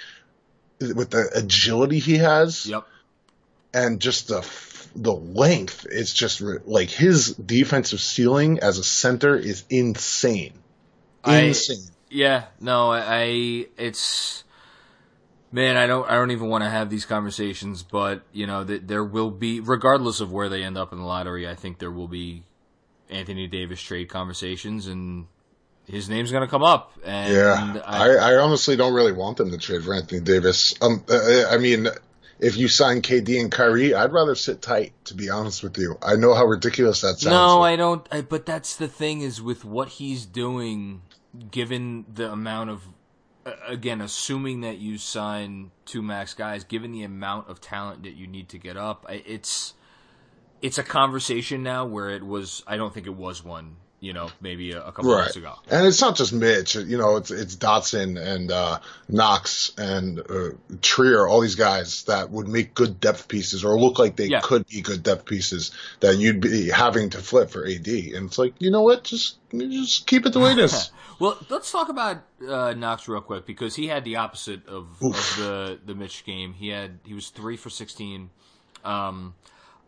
with 0.80 1.10
the 1.10 1.30
agility 1.34 2.00
he 2.00 2.18
has, 2.18 2.66
yep, 2.66 2.84
and 3.72 4.00
just 4.00 4.26
the 4.26 4.44
the 4.96 5.14
length, 5.14 5.86
it's 5.88 6.12
just 6.12 6.40
like 6.40 6.90
his 6.90 7.32
defensive 7.34 8.00
ceiling 8.00 8.58
as 8.58 8.78
a 8.78 8.84
center 8.84 9.36
is 9.36 9.62
insane. 9.70 10.54
Insane. 11.24 11.78
I, 11.78 11.94
yeah, 12.10 12.44
no, 12.60 12.90
I 12.90 13.66
it's 13.76 14.42
man, 15.52 15.76
I 15.76 15.86
don't 15.86 16.10
I 16.10 16.16
don't 16.16 16.32
even 16.32 16.48
want 16.48 16.64
to 16.64 16.70
have 16.70 16.90
these 16.90 17.06
conversations, 17.06 17.84
but 17.84 18.22
you 18.32 18.48
know 18.48 18.64
that 18.64 18.88
there 18.88 19.04
will 19.04 19.30
be 19.30 19.60
regardless 19.60 20.18
of 20.18 20.32
where 20.32 20.48
they 20.48 20.64
end 20.64 20.76
up 20.76 20.92
in 20.92 20.98
the 20.98 21.04
lottery, 21.04 21.48
I 21.48 21.54
think 21.54 21.78
there 21.78 21.92
will 21.92 22.08
be 22.08 22.42
Anthony 23.10 23.46
Davis 23.46 23.80
trade 23.80 24.08
conversations, 24.08 24.86
and 24.86 25.26
his 25.86 26.08
name's 26.08 26.30
going 26.30 26.42
to 26.42 26.50
come 26.50 26.62
up. 26.62 26.92
And 27.04 27.32
yeah, 27.32 27.82
I, 27.84 28.08
I, 28.08 28.14
I, 28.32 28.36
honestly 28.36 28.76
don't 28.76 28.94
really 28.94 29.12
want 29.12 29.38
them 29.38 29.50
to 29.50 29.58
trade 29.58 29.84
for 29.84 29.94
Anthony 29.94 30.20
Davis. 30.20 30.74
Um, 30.82 31.04
uh, 31.08 31.46
I 31.50 31.58
mean, 31.58 31.88
if 32.38 32.56
you 32.56 32.68
sign 32.68 33.02
KD 33.02 33.40
and 33.40 33.50
Kyrie, 33.50 33.94
I'd 33.94 34.12
rather 34.12 34.34
sit 34.34 34.62
tight. 34.62 34.92
To 35.06 35.14
be 35.14 35.30
honest 35.30 35.62
with 35.62 35.78
you, 35.78 35.98
I 36.02 36.16
know 36.16 36.34
how 36.34 36.44
ridiculous 36.44 37.00
that 37.00 37.18
sounds. 37.18 37.24
No, 37.24 37.62
I 37.62 37.76
don't. 37.76 38.06
I, 38.12 38.20
but 38.20 38.46
that's 38.46 38.76
the 38.76 38.88
thing 38.88 39.22
is 39.22 39.40
with 39.40 39.64
what 39.64 39.88
he's 39.88 40.26
doing, 40.26 41.02
given 41.50 42.04
the 42.12 42.30
amount 42.30 42.70
of. 42.70 42.82
Again, 43.66 44.02
assuming 44.02 44.60
that 44.60 44.76
you 44.76 44.98
sign 44.98 45.70
two 45.86 46.02
max 46.02 46.34
guys, 46.34 46.64
given 46.64 46.92
the 46.92 47.02
amount 47.02 47.48
of 47.48 47.62
talent 47.62 48.02
that 48.02 48.14
you 48.14 48.26
need 48.26 48.50
to 48.50 48.58
get 48.58 48.76
up, 48.76 49.06
it's 49.08 49.72
it's 50.62 50.78
a 50.78 50.82
conversation 50.82 51.62
now 51.62 51.86
where 51.86 52.10
it 52.10 52.24
was. 52.24 52.62
I 52.66 52.76
don't 52.76 52.92
think 52.92 53.06
it 53.06 53.14
was 53.14 53.44
one. 53.44 53.76
You 54.00 54.12
know, 54.12 54.30
maybe 54.40 54.70
a, 54.70 54.80
a 54.80 54.92
couple 54.92 55.10
right. 55.10 55.22
months 55.22 55.34
ago. 55.34 55.54
And 55.68 55.84
it's 55.84 56.00
not 56.00 56.14
just 56.14 56.32
Mitch. 56.32 56.76
You 56.76 56.98
know, 56.98 57.16
it's 57.16 57.32
it's 57.32 57.56
Dotson 57.56 58.16
and 58.16 58.52
uh, 58.52 58.78
Knox 59.08 59.72
and 59.76 60.20
uh, 60.20 60.50
Trier, 60.82 61.26
all 61.26 61.40
these 61.40 61.56
guys 61.56 62.04
that 62.04 62.30
would 62.30 62.46
make 62.46 62.74
good 62.74 63.00
depth 63.00 63.26
pieces 63.26 63.64
or 63.64 63.76
look 63.76 63.98
like 63.98 64.14
they 64.14 64.26
yeah. 64.26 64.38
could 64.40 64.68
be 64.68 64.82
good 64.82 65.02
depth 65.02 65.24
pieces 65.24 65.72
that 65.98 66.16
you'd 66.16 66.40
be 66.40 66.68
having 66.68 67.10
to 67.10 67.18
flip 67.18 67.50
for 67.50 67.66
AD. 67.66 67.88
And 67.88 68.28
it's 68.28 68.38
like, 68.38 68.54
you 68.60 68.70
know 68.70 68.82
what? 68.82 69.02
Just 69.02 69.38
just 69.50 70.06
keep 70.06 70.26
it 70.26 70.32
the 70.32 70.38
way 70.38 70.52
it 70.52 70.60
is. 70.60 70.92
well, 71.18 71.36
let's 71.48 71.72
talk 71.72 71.88
about 71.88 72.18
uh, 72.48 72.74
Knox 72.74 73.08
real 73.08 73.20
quick 73.20 73.46
because 73.46 73.74
he 73.74 73.88
had 73.88 74.04
the 74.04 74.14
opposite 74.14 74.64
of, 74.68 74.86
of, 75.02 75.34
the 75.36 75.80
the 75.84 75.96
Mitch 75.96 76.24
game. 76.24 76.54
He 76.54 76.68
had 76.68 77.00
he 77.04 77.14
was 77.14 77.30
three 77.30 77.56
for 77.56 77.68
sixteen. 77.68 78.30
Um, 78.84 79.34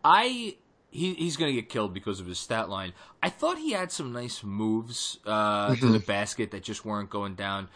I 0.03 0.55
he, 0.89 1.13
he's 1.13 1.37
going 1.37 1.53
to 1.53 1.61
get 1.61 1.69
killed 1.69 1.93
because 1.93 2.19
of 2.19 2.27
his 2.27 2.37
stat 2.39 2.69
line. 2.69 2.93
I 3.23 3.29
thought 3.29 3.57
he 3.57 3.71
had 3.71 3.91
some 3.91 4.11
nice 4.11 4.43
moves 4.43 5.19
uh, 5.25 5.69
Mm-hmm. 5.69 5.85
to 5.87 5.93
the 5.93 5.99
basket 6.05 6.51
that 6.51 6.63
just 6.63 6.83
weren't 6.83 7.09
going 7.09 7.35
down. 7.35 7.69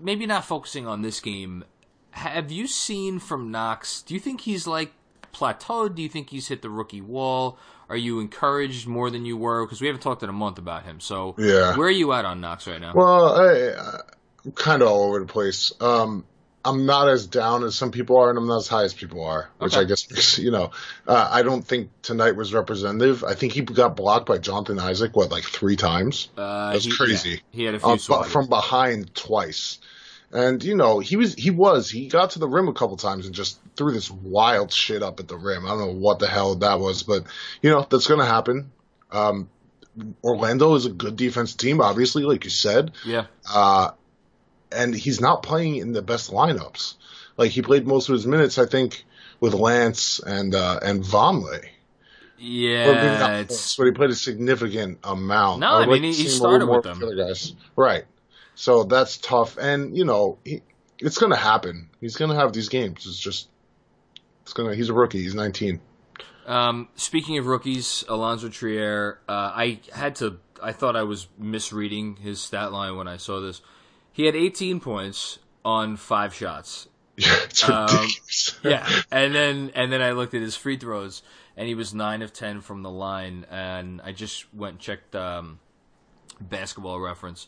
Maybe 0.00 0.26
not 0.26 0.44
focusing 0.44 0.86
on 0.86 1.02
this 1.02 1.20
game. 1.20 1.64
Have 2.10 2.52
you 2.52 2.66
seen 2.68 3.18
from 3.18 3.50
Knox? 3.50 4.02
Do 4.02 4.14
you 4.14 4.20
think 4.20 4.42
he's 4.42 4.66
like 4.66 4.92
plateaued? 5.32 5.96
Do 5.96 6.02
you 6.02 6.08
think 6.08 6.30
he's 6.30 6.46
hit 6.48 6.62
the 6.62 6.70
rookie 6.70 7.00
wall? 7.00 7.58
Are 7.88 7.96
you 7.96 8.20
encouraged 8.20 8.86
more 8.86 9.10
than 9.10 9.24
you 9.24 9.36
were? 9.36 9.64
Because 9.66 9.80
we 9.80 9.88
haven't 9.88 10.02
talked 10.02 10.22
in 10.22 10.28
a 10.28 10.32
month 10.32 10.58
about 10.58 10.84
him. 10.84 11.00
So 11.00 11.34
Yeah. 11.38 11.76
where 11.76 11.88
are 11.88 11.90
you 11.90 12.12
at 12.12 12.24
on 12.24 12.40
Knox 12.40 12.66
right 12.68 12.80
now? 12.80 12.92
Well, 12.94 13.34
I, 13.40 14.02
I'm 14.44 14.52
kind 14.52 14.80
of 14.82 14.88
all 14.88 15.08
over 15.08 15.18
the 15.20 15.26
place. 15.26 15.72
Um, 15.80 16.24
I'm 16.64 16.86
not 16.86 17.08
as 17.08 17.26
down 17.26 17.62
as 17.64 17.74
some 17.74 17.90
people 17.90 18.16
are, 18.18 18.30
and 18.30 18.38
I'm 18.38 18.46
not 18.46 18.58
as 18.58 18.68
high 18.68 18.84
as 18.84 18.94
people 18.94 19.22
are, 19.24 19.50
which 19.58 19.74
Okay. 19.74 19.82
I 19.82 19.84
guess 19.84 20.38
you 20.38 20.50
know. 20.50 20.70
Uh, 21.06 21.28
I 21.30 21.42
don't 21.42 21.62
think 21.62 21.90
tonight 22.02 22.36
was 22.36 22.54
representative. 22.54 23.22
I 23.24 23.34
think 23.34 23.52
he 23.52 23.60
got 23.60 23.96
blocked 23.96 24.26
by 24.26 24.38
Jonathan 24.38 24.78
Isaac 24.78 25.14
what 25.14 25.30
like 25.30 25.44
three 25.44 25.76
times, 25.76 26.28
Uh, 26.36 26.72
That's 26.72 26.84
he- 26.86 26.96
crazy. 26.96 27.30
yeah, 27.30 27.36
he 27.52 27.64
had 27.64 27.74
a 27.74 27.78
few 27.80 27.88
uh, 27.90 27.98
but 28.08 28.26
from 28.26 28.48
behind 28.48 29.14
twice. 29.14 29.78
And 30.32 30.64
you 30.64 30.74
know 30.74 30.98
he 30.98 31.16
was 31.16 31.34
he 31.34 31.50
was 31.50 31.88
he 31.90 32.08
got 32.08 32.30
to 32.30 32.38
the 32.40 32.48
rim 32.48 32.66
a 32.66 32.72
couple 32.72 32.96
times 32.96 33.26
and 33.26 33.34
just 33.34 33.60
threw 33.76 33.92
this 33.92 34.10
wild 34.10 34.72
shit 34.72 35.02
up 35.02 35.20
at 35.20 35.28
the 35.28 35.36
rim. 35.36 35.64
I 35.64 35.68
don't 35.68 35.78
know 35.78 35.92
what 35.92 36.18
the 36.18 36.26
hell 36.26 36.56
that 36.56 36.80
was, 36.80 37.02
but 37.04 37.24
you 37.62 37.70
know 37.70 37.86
that's 37.88 38.06
gonna 38.08 38.24
happen. 38.26 38.72
Um, 39.12 39.48
Orlando 40.24 40.74
is 40.74 40.86
a 40.86 40.90
good 40.90 41.14
defense 41.16 41.54
team, 41.54 41.80
obviously, 41.80 42.24
like 42.24 42.42
you 42.42 42.50
said. 42.50 42.90
yeah. 43.04 43.26
Uh, 43.48 43.90
and 44.74 44.94
he's 44.94 45.20
not 45.20 45.42
playing 45.42 45.76
in 45.76 45.92
the 45.92 46.02
best 46.02 46.30
lineups. 46.30 46.94
Like 47.36 47.50
he 47.50 47.62
played 47.62 47.86
most 47.86 48.08
of 48.08 48.12
his 48.14 48.26
minutes, 48.26 48.58
I 48.58 48.66
think, 48.66 49.04
with 49.40 49.54
Lance 49.54 50.20
and 50.20 50.54
uh, 50.54 50.80
and 50.82 51.02
Vonleh. 51.02 51.64
Yeah, 52.38 53.38
it's 53.38 53.76
but 53.76 53.84
he 53.86 53.92
played 53.92 54.10
a 54.10 54.14
significant 54.14 54.98
amount. 55.04 55.60
No, 55.60 55.68
I 55.68 55.76
I 55.76 55.80
mean, 55.82 55.90
like 55.90 56.02
he- 56.02 56.08
he 56.08 56.12
see 56.14 56.22
him 56.24 56.28
a 56.28 56.36
started 56.36 56.66
with 56.66 56.82
them. 56.84 57.16
guys, 57.16 57.54
right? 57.76 58.04
So 58.54 58.84
that's 58.84 59.18
tough, 59.18 59.56
and 59.56 59.96
you 59.96 60.04
know, 60.04 60.38
he, 60.44 60.60
it's 60.98 61.18
going 61.18 61.30
to 61.32 61.38
happen. 61.38 61.88
He's 62.00 62.16
going 62.16 62.30
to 62.30 62.36
have 62.36 62.52
these 62.52 62.68
games. 62.68 63.06
It's 63.06 63.18
just, 63.18 63.48
it's 64.42 64.52
gonna. 64.52 64.74
He's 64.74 64.90
a 64.90 64.94
rookie. 64.94 65.22
He's 65.22 65.34
19. 65.34 65.80
Um, 66.46 66.88
speaking 66.94 67.38
of 67.38 67.46
rookies, 67.46 68.04
Allonzo 68.08 68.52
Trier, 68.52 69.18
uh, 69.28 69.32
I 69.32 69.80
had 69.92 70.16
to. 70.16 70.38
I 70.62 70.72
thought 70.72 70.96
I 70.96 71.02
was 71.02 71.28
misreading 71.38 72.16
his 72.16 72.40
stat 72.40 72.72
line 72.72 72.96
when 72.96 73.08
I 73.08 73.16
saw 73.16 73.40
this. 73.40 73.60
He 74.14 74.26
had 74.26 74.34
18 74.34 74.80
points 74.80 75.40
on 75.64 75.96
five 75.96 76.32
shots. 76.32 76.88
Um. 77.68 78.08
Yeah, 78.64 78.88
and 79.12 79.34
then 79.34 79.70
and 79.74 79.92
then 79.92 80.02
I 80.02 80.12
looked 80.12 80.34
at 80.34 80.40
his 80.40 80.56
free 80.56 80.76
throws, 80.76 81.22
and 81.56 81.68
he 81.68 81.74
was 81.74 81.94
nine 81.94 82.22
of 82.22 82.32
ten 82.32 82.60
from 82.60 82.82
the 82.82 82.90
line. 82.90 83.46
And 83.50 84.00
I 84.02 84.10
just 84.12 84.52
went 84.52 84.72
and 84.72 84.80
checked 84.80 85.14
um, 85.14 85.60
Basketball 86.40 86.98
Reference. 86.98 87.46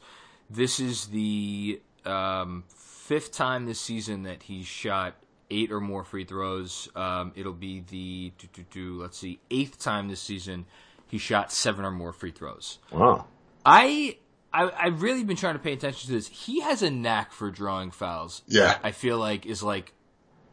This 0.48 0.78
is 0.78 1.06
the 1.06 1.80
um, 2.04 2.64
fifth 2.68 3.32
time 3.32 3.66
this 3.66 3.80
season 3.80 4.22
that 4.24 4.44
he 4.44 4.62
shot 4.62 5.14
eight 5.50 5.72
or 5.72 5.80
more 5.80 6.04
free 6.04 6.24
throws. 6.24 6.88
Um, 6.94 7.32
it'll 7.34 7.52
be 7.52 7.80
the 7.80 8.32
do, 8.38 8.46
do, 8.52 8.64
do, 8.70 9.02
let's 9.02 9.18
see 9.18 9.40
eighth 9.50 9.78
time 9.80 10.08
this 10.08 10.20
season 10.20 10.66
he 11.08 11.18
shot 11.18 11.52
seven 11.52 11.84
or 11.84 11.90
more 11.90 12.12
free 12.12 12.30
throws. 12.30 12.78
wow. 12.92 13.26
I. 13.64 14.18
I, 14.56 14.86
I've 14.86 15.02
really 15.02 15.22
been 15.24 15.36
trying 15.36 15.54
to 15.54 15.58
pay 15.58 15.72
attention 15.72 16.08
to 16.08 16.12
this. 16.14 16.28
He 16.28 16.60
has 16.60 16.82
a 16.82 16.90
knack 16.90 17.32
for 17.32 17.50
drawing 17.50 17.90
fouls. 17.90 18.42
Yeah. 18.46 18.78
I 18.82 18.92
feel 18.92 19.18
like 19.18 19.44
is 19.46 19.62
like 19.62 19.92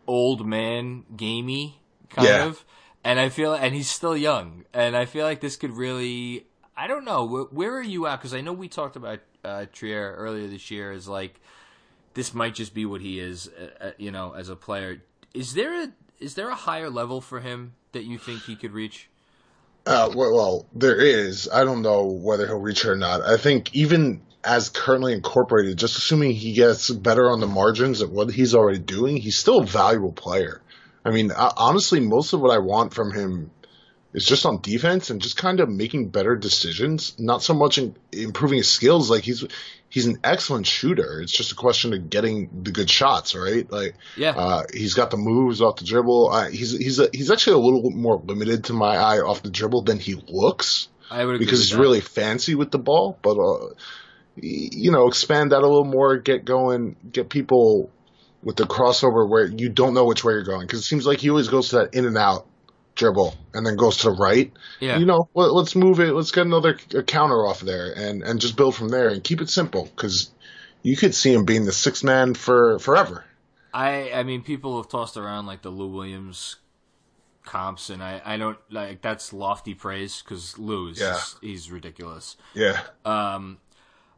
old 0.08 0.46
man 0.46 1.06
gamey 1.16 1.80
kind 2.10 2.28
Yeah. 2.28 2.46
of, 2.46 2.66
and 3.04 3.20
I 3.20 3.30
feel 3.30 3.54
and 3.54 3.74
he's 3.74 3.90
still 3.90 4.18
young, 4.18 4.66
and 4.74 4.96
I 4.96 5.06
feel 5.06 5.26
like 5.26 5.40
this 5.42 5.56
could 5.56 5.72
really. 5.72 6.48
I 6.76 6.88
don't 6.88 7.06
know 7.06 7.24
where, 7.26 7.44
where 7.44 7.74
are 7.78 7.84
you 7.84 8.08
at? 8.08 8.18
Because 8.18 8.34
I 8.34 8.42
know 8.42 8.52
we 8.52 8.68
talked 8.68 8.96
about 8.96 9.20
uh, 9.46 9.66
Trier 9.72 10.16
earlier 10.18 10.48
this 10.48 10.72
year 10.72 10.92
is 10.92 11.08
like 11.08 11.40
this 12.16 12.34
might 12.34 12.56
just 12.56 12.74
be 12.74 12.86
what 12.86 13.00
he 13.02 13.20
is, 13.20 13.48
uh, 13.48 13.86
uh, 13.86 13.92
you 13.98 14.12
know, 14.12 14.34
as 14.34 14.50
a 14.50 14.56
player. 14.56 15.02
Is 15.34 15.54
there 15.54 15.84
a 15.84 15.92
is 16.20 16.34
there 16.36 16.50
a 16.50 16.56
higher 16.56 16.90
level 16.90 17.22
for 17.22 17.40
him 17.42 17.74
that 17.92 18.04
you 18.04 18.18
think 18.18 18.44
he 18.44 18.56
could 18.56 18.72
reach? 18.74 19.10
Uh, 19.86 20.10
well, 20.16 20.66
there 20.74 21.00
is. 21.00 21.50
I 21.52 21.66
don't 21.66 21.82
know 21.82 22.06
whether 22.06 22.48
he'll 22.48 22.60
reach 22.60 22.86
it 22.86 22.90
or 22.90 22.96
not. 22.96 23.22
I 23.22 23.38
think 23.38 23.76
even 23.76 24.22
as 24.44 24.70
currently 24.70 25.14
incorporated, 25.14 25.78
just 25.78 25.98
assuming 25.98 26.32
he 26.32 26.54
gets 26.54 26.90
better 26.90 27.30
on 27.30 27.40
the 27.40 27.48
margins 27.48 28.02
at 28.02 28.10
what 28.10 28.32
he's 28.32 28.56
already 28.56 28.80
doing, 28.80 29.18
he's 29.18 29.38
still 29.38 29.60
a 29.60 29.66
valuable 29.66 30.12
player. 30.12 30.62
I 31.06 31.12
mean, 31.12 31.32
honestly, 31.32 32.00
most 32.00 32.34
of 32.34 32.40
what 32.40 32.54
I 32.54 32.60
want 32.60 32.94
from 32.94 33.14
him 33.14 33.52
is 34.14 34.26
just 34.26 34.46
on 34.46 34.62
defense 34.62 35.10
and 35.10 35.22
just 35.22 35.38
kind 35.38 35.60
of 35.60 35.70
making 35.70 36.10
better 36.10 36.36
decisions. 36.36 37.16
Not 37.20 37.42
so 37.42 37.54
much 37.54 37.78
in 37.78 37.96
improving 38.12 38.58
his 38.58 38.70
skills. 38.70 39.10
Like 39.10 39.24
he's 39.24 39.44
he's 39.90 40.06
an 40.06 40.20
excellent 40.24 40.68
shooter. 40.68 41.22
It's 41.22 41.36
just 41.36 41.52
a 41.52 41.56
question 41.56 41.94
of 41.94 42.10
getting 42.10 42.64
the 42.64 42.72
good 42.72 42.90
shots, 42.90 43.36
right? 43.36 43.70
Like 43.72 43.96
Yeah, 44.16 44.32
uh, 44.32 44.64
he's 44.74 44.94
got 44.94 45.12
the 45.12 45.18
moves 45.18 45.62
off 45.62 45.78
the 45.78 45.86
dribble. 45.86 46.30
Uh, 46.32 46.50
he's 46.50 46.72
he's 46.78 47.00
a, 47.00 47.10
he's 47.12 47.32
actually 47.32 47.56
a 47.56 47.66
little 47.66 47.92
more 47.92 48.22
limited 48.24 48.66
to 48.66 48.74
my 48.74 48.96
eye 48.96 49.20
off 49.20 49.44
the 49.44 49.50
dribble 49.50 49.84
than 49.84 50.00
he 50.00 50.16
looks 50.28 50.90
I 51.10 51.26
would 51.26 51.36
agree 51.36 51.46
because 51.46 51.60
he's 51.60 51.72
that. 51.72 51.80
really 51.80 52.02
fancy 52.02 52.56
with 52.56 52.72
the 52.72 52.80
ball. 52.80 53.18
But 53.22 53.38
uh, 53.38 53.74
you 54.36 54.92
know, 54.92 55.08
expand 55.08 55.52
that 55.52 55.60
a 55.60 55.68
little 55.68 55.86
more, 55.86 56.18
get 56.18 56.46
going, 56.46 56.96
get 57.12 57.30
people 57.30 57.92
with 58.44 58.58
the 58.58 58.64
crossover 58.64 59.28
where 59.28 59.46
you 59.46 59.70
don't 59.70 59.94
know 59.94 60.06
which 60.06 60.24
way 60.24 60.34
you're 60.34 60.44
going 60.44 60.62
because 60.62 60.80
it 60.80 60.84
seems 60.84 61.06
like 61.06 61.20
he 61.20 61.30
always 61.30 61.48
goes 61.48 61.70
to 61.70 61.78
that 61.78 61.94
in 61.94 62.06
and 62.06 62.18
out 62.18 62.46
dribble 62.96 63.36
and 63.54 63.66
then 63.66 63.76
goes 63.76 63.98
to 63.98 64.10
the 64.12 64.16
right. 64.16 64.52
yeah. 64.80 64.98
You 64.98 65.06
know, 65.06 65.30
let, 65.34 65.54
let's 65.54 65.76
move 65.76 66.00
it. 66.00 66.14
Let's 66.14 66.32
get 66.32 66.46
another 66.46 66.76
counter 67.08 67.46
off 67.46 67.62
there 67.62 67.94
and 67.96 68.24
and 68.24 68.40
just 68.40 68.56
build 68.56 68.76
from 68.76 68.90
there 68.90 69.10
and 69.10 69.24
keep 69.24 69.42
it 69.42 69.50
simple 69.50 69.86
because 69.96 70.32
you 70.82 70.96
could 70.98 71.16
see 71.16 71.34
him 71.34 71.46
being 71.46 71.66
the 71.66 71.72
sixth 71.72 72.04
man 72.04 72.34
for 72.34 72.78
forever. 72.80 73.24
I 73.74 74.12
I 74.12 74.24
mean, 74.24 74.44
people 74.44 74.78
have 74.78 74.90
tossed 74.90 75.18
around 75.18 75.46
like 75.48 75.62
the 75.64 75.70
Lou 75.72 75.88
Williams 75.88 76.58
comps, 77.46 77.90
and 77.90 78.02
I 78.04 78.22
I 78.24 78.38
don't 78.38 78.58
like 78.70 79.02
that's 79.02 79.34
lofty 79.34 79.74
praise 79.74 80.22
because 80.22 80.58
Lou 80.60 80.90
is 80.90 81.00
Yeah. 81.00 81.14
just- 81.14 81.38
he's 81.42 81.72
ridiculous. 81.72 82.38
Yeah. 82.54 82.80
Um, 83.06 83.58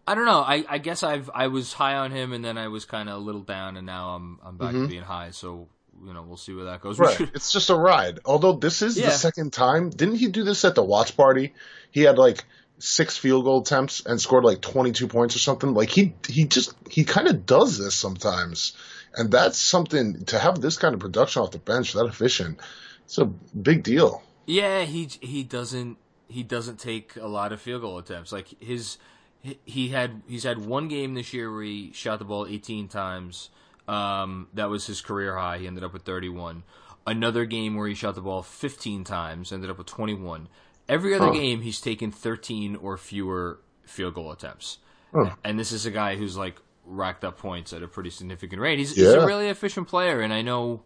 I 0.08 0.14
don't 0.14 0.26
know. 0.26 0.42
I 0.42 0.66
I 0.70 0.78
guess 0.78 1.02
I've 1.02 1.30
I 1.34 1.48
was 1.48 1.74
high 1.74 1.96
on 1.96 2.12
him, 2.12 2.34
and 2.34 2.44
then 2.46 2.58
I 2.58 2.68
was 2.68 2.86
kind 2.86 3.10
of 3.10 3.16
a 3.16 3.20
little 3.20 3.42
down, 3.42 3.78
and 3.78 3.86
now 3.86 4.10
I'm 4.16 4.40
I'm 4.44 4.58
back 4.58 4.74
to 4.74 4.88
being 4.88 5.02
high. 5.04 5.32
So 5.32 5.68
you 6.04 6.14
know, 6.14 6.24
we'll 6.24 6.38
see 6.38 6.54
where 6.54 6.66
that 6.66 6.82
goes. 6.82 6.98
Right. 7.00 7.16
should- 7.16 7.32
It's 7.36 7.52
just 7.52 7.70
a 7.70 7.76
ride. 7.76 8.20
Although 8.26 8.54
this 8.54 8.82
is 8.82 8.98
Yeah. 8.98 9.08
the 9.08 9.12
second 9.12 9.54
time. 9.54 9.90
Didn't 9.90 10.16
he 10.16 10.28
do 10.28 10.44
this 10.44 10.66
at 10.66 10.76
the 10.76 10.84
watch 10.84 11.16
party? 11.18 11.54
He 11.92 12.02
had 12.02 12.18
like 12.18 12.44
six 12.80 13.16
field 13.18 13.46
goal 13.46 13.62
attempts 13.62 14.06
and 14.06 14.20
scored 14.20 14.44
like 14.44 14.62
22 14.62 15.08
points 15.08 15.36
or 15.36 15.40
something. 15.40 15.74
Like 15.74 15.90
he 15.90 16.14
he 16.28 16.46
just 16.46 16.74
he 16.90 17.04
kind 17.06 17.28
of 17.28 17.46
does 17.46 17.78
this 17.78 17.96
sometimes. 17.96 18.74
And 19.18 19.32
that's 19.32 19.62
something 19.62 20.26
to 20.26 20.38
have 20.40 20.60
this 20.60 20.78
kind 20.78 20.94
of 20.94 21.00
production 21.00 21.42
off 21.42 21.52
the 21.52 21.58
bench, 21.58 21.94
that 21.94 22.06
efficient. 22.06 22.60
It's 23.06 23.18
a 23.18 23.26
big 23.26 23.84
deal. 23.84 24.22
Yeah, 24.46 24.84
he 24.84 25.10
he 25.22 25.44
doesn't 25.44 25.98
he 26.28 26.44
doesn't 26.44 26.80
take 26.80 27.16
a 27.16 27.28
lot 27.28 27.54
of 27.54 27.62
field 27.62 27.82
goal 27.82 27.98
attempts. 27.98 28.32
Like 28.34 28.50
his 28.60 28.98
he- 29.42 29.60
he 29.64 29.88
had 29.90 30.22
he's 30.28 30.44
had 30.44 30.66
one 30.66 30.88
game 30.90 31.14
this 31.14 31.34
year 31.34 31.52
where 31.54 31.64
he 31.64 31.92
shot 31.94 32.20
the 32.20 32.26
ball 32.26 32.46
18 32.46 32.90
times. 32.90 33.50
Um, 33.88 34.48
that 34.54 34.70
was 34.70 34.88
his 34.88 35.02
career 35.02 35.36
high. 35.38 35.60
He 35.60 35.68
ended 35.68 35.84
up 35.84 35.94
with 35.94 36.04
31. 36.04 36.64
Another 37.08 37.46
game 37.46 37.76
where 37.76 37.88
he 37.88 37.94
shot 37.94 38.16
the 38.16 38.22
ball 38.22 38.42
15 38.42 39.04
times, 39.04 39.52
ended 39.52 39.70
up 39.70 39.78
with 39.78 39.88
21. 39.88 40.48
Every 40.90 41.14
other 41.14 41.28
Huh. 41.28 41.32
game 41.34 41.62
he's 41.62 41.80
taken 41.80 42.12
13 42.12 42.76
or 42.76 42.98
fewer 42.98 43.60
field 43.86 44.16
goal 44.16 44.32
attempts. 44.32 44.80
Huh. 45.14 45.36
And 45.44 45.60
this 45.60 45.72
is 45.72 45.86
a 45.86 45.92
guy 45.92 46.16
who's 46.16 46.36
like 46.36 46.56
racked 46.84 47.24
up 47.24 47.38
points 47.38 47.74
at 47.74 47.84
a 47.84 47.88
pretty 47.88 48.10
significant 48.10 48.62
rate. 48.62 48.80
He's, 48.80 48.96
he's 48.96 49.08
a 49.08 49.26
really 49.26 49.50
efficient 49.50 49.88
player, 49.88 50.22
and 50.22 50.34
I 50.34 50.42
know 50.42 50.84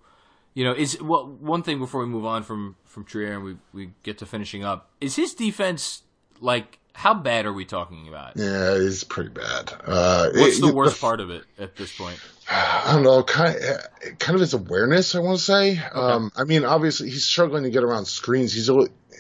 you 0.56 0.64
know, 0.64 0.74
is 0.74 1.00
well 1.02 1.28
one 1.28 1.64
thing 1.64 1.80
before 1.80 2.02
we 2.02 2.08
move 2.08 2.26
on 2.26 2.44
from 2.44 2.76
from 2.84 3.06
Trier 3.06 3.34
and 3.34 3.44
we 3.44 3.58
we 3.72 3.92
get 4.04 4.18
to 4.18 4.26
finishing 4.26 4.64
up. 4.64 4.90
Is 5.00 5.16
his 5.16 5.34
defense 5.34 6.04
like 6.42 6.80
how 7.00 7.14
bad 7.14 7.46
are 7.46 7.54
we 7.54 7.64
talking 7.66 8.08
about? 8.10 8.34
Yeah, 8.36 8.74
it's 8.76 9.04
pretty 9.06 9.30
bad. 9.30 9.72
Uh, 9.86 10.30
What's 10.36 10.58
it- 10.58 10.62
the 10.62 10.74
worst 10.74 11.00
part 11.00 11.22
of 11.22 11.30
it 11.30 11.44
at 11.58 11.76
this 11.78 11.96
point? 11.98 12.20
I 12.52 12.92
don't 12.94 13.04
know, 13.04 13.24
kind 13.24 13.56
of, 13.56 14.20
kind 14.20 14.36
of 14.36 14.42
his 14.42 14.54
awareness. 14.54 15.16
I 15.16 15.20
want 15.20 15.38
to 15.38 15.44
say. 15.44 15.78
Um, 15.94 16.32
I 16.36 16.44
mean, 16.44 16.66
obviously 16.66 17.10
he's 17.10 17.26
struggling 17.26 17.64
to 17.64 17.70
get 17.70 17.84
around 17.84 18.06
screens. 18.06 18.52
He's 18.54 18.70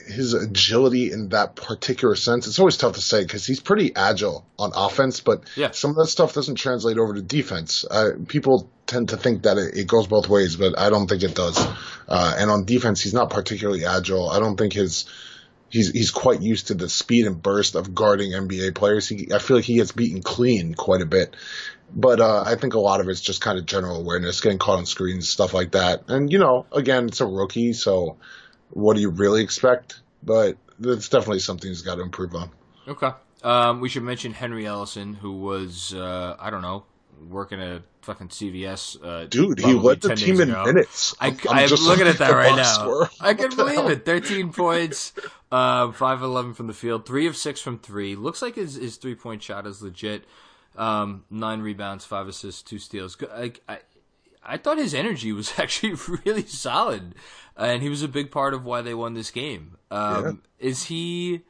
his 0.07 0.33
agility 0.33 1.11
in 1.11 1.29
that 1.29 1.55
particular 1.55 2.15
sense. 2.15 2.47
It's 2.47 2.57
always 2.59 2.77
tough 2.77 2.95
to 2.95 3.01
say 3.01 3.21
because 3.21 3.45
he's 3.45 3.59
pretty 3.59 3.95
agile 3.95 4.45
on 4.57 4.71
offense, 4.75 5.19
but 5.21 5.43
Yeah. 5.55 5.71
some 5.71 5.91
of 5.91 5.97
that 5.97 6.07
stuff 6.07 6.33
doesn't 6.33 6.55
translate 6.55 6.97
over 6.97 7.13
to 7.13 7.21
defense. 7.21 7.85
Uh, 7.89 8.09
people 8.27 8.69
tend 8.87 9.09
to 9.09 9.17
think 9.17 9.43
that 9.43 9.57
it, 9.59 9.77
it 9.77 9.87
goes 9.87 10.07
both 10.07 10.27
ways, 10.27 10.55
but 10.55 10.77
I 10.79 10.89
don't 10.89 11.07
think 11.07 11.21
it 11.23 11.35
does. 11.35 11.57
Uh, 12.07 12.35
and 12.37 12.49
on 12.49 12.65
defense, 12.65 13.01
he's 13.01 13.13
not 13.13 13.29
particularly 13.29 13.85
agile. 13.85 14.29
I 14.29 14.39
don't 14.39 14.57
think 14.57 14.73
his 14.73 15.05
he's 15.69 15.91
he's 15.91 16.11
quite 16.11 16.41
used 16.41 16.67
to 16.67 16.73
the 16.73 16.89
speed 16.89 17.25
and 17.25 17.41
burst 17.41 17.75
of 17.75 17.93
guarding 17.93 18.31
NBA 18.31 18.75
players. 18.75 19.07
He, 19.07 19.29
I 19.33 19.39
feel 19.39 19.57
like 19.57 19.65
he 19.65 19.75
gets 19.75 19.91
beaten 19.91 20.21
clean 20.21 20.73
quite 20.73 21.01
a 21.01 21.05
bit. 21.05 21.35
But 21.91 22.19
uh, 22.19 22.43
I 22.45 22.55
think 22.55 22.75
a 22.75 22.79
lot 22.79 23.01
of 23.01 23.09
it's 23.09 23.21
just 23.21 23.41
kind 23.41 23.57
of 23.57 23.65
general 23.65 23.97
awareness, 23.97 24.41
getting 24.41 24.59
caught 24.59 24.77
on 24.77 24.85
screens, 24.85 25.27
stuff 25.27 25.53
like 25.53 25.71
that. 25.71 26.03
And 26.07 26.31
you 26.31 26.37
know, 26.37 26.65
again, 26.71 27.07
it's 27.07 27.21
a 27.21 27.25
rookie, 27.25 27.73
so 27.73 28.17
what 28.69 28.95
do 28.95 29.01
you 29.01 29.09
really 29.09 29.41
expect? 29.41 29.99
But 30.21 30.57
that's 30.77 31.09
definitely 31.09 31.39
something 31.39 31.67
he's 31.67 31.81
got 31.81 31.95
to 31.95 32.01
improve 32.01 32.35
on. 32.35 32.51
Okay. 32.87 33.09
Um, 33.41 33.79
we 33.79 33.89
should 33.89 34.03
mention 34.03 34.33
Henry 34.33 34.63
Ellenson, 34.65 35.15
who 35.15 35.31
was 35.31 35.93
uh, 35.93 36.35
I 36.39 36.49
don't 36.49 36.61
know 36.61 36.83
working 37.27 37.61
at 37.61 37.81
fucking 38.01 38.29
CVS. 38.29 39.03
Uh, 39.03 39.25
Dude, 39.25 39.59
he 39.59 39.73
led 39.73 40.01
the 40.01 40.15
team 40.15 40.39
in 40.39 40.51
minutes. 40.51 41.15
I, 41.19 41.27
am 41.27 41.67
looking 41.67 42.07
at 42.07 42.19
that 42.19 42.31
right 42.31 42.55
now. 42.55 42.63
Score. 42.63 43.09
I 43.19 43.33
can 43.33 43.55
believe 43.55 43.85
it. 43.89 44.05
13 44.05 44.53
points, 44.53 45.13
uh, 45.51 45.91
5 45.91 46.21
11 46.21 46.53
from 46.53 46.67
the 46.67 46.73
field, 46.73 47.05
3 47.05 47.27
of 47.27 47.35
6 47.35 47.61
from 47.61 47.79
3. 47.79 48.15
Looks 48.15 48.41
like 48.41 48.55
his, 48.55 48.75
his 48.75 48.97
three 48.97 49.15
point 49.15 49.41
shot 49.41 49.65
is 49.65 49.81
legit. 49.81 50.25
Um, 50.75 51.25
9 51.29 51.61
rebounds, 51.61 52.05
5 52.05 52.27
assists, 52.27 52.61
2 52.61 52.79
steals. 52.79 53.17
I, 53.33 53.53
I, 53.67 53.79
I 54.43 54.57
thought 54.57 54.77
his 54.77 54.93
energy 54.93 55.31
was 55.31 55.53
actually 55.59 55.95
really 56.25 56.45
solid, 56.45 57.15
and 57.57 57.81
he 57.81 57.89
was 57.89 58.03
a 58.03 58.07
big 58.07 58.31
part 58.31 58.53
of 58.53 58.65
why 58.65 58.81
they 58.81 58.93
won 58.93 59.13
this 59.13 59.31
game. 59.31 59.77
Um, 59.91 60.23
yeah. 60.59 60.67
Is 60.67 60.85
he? 60.85 61.41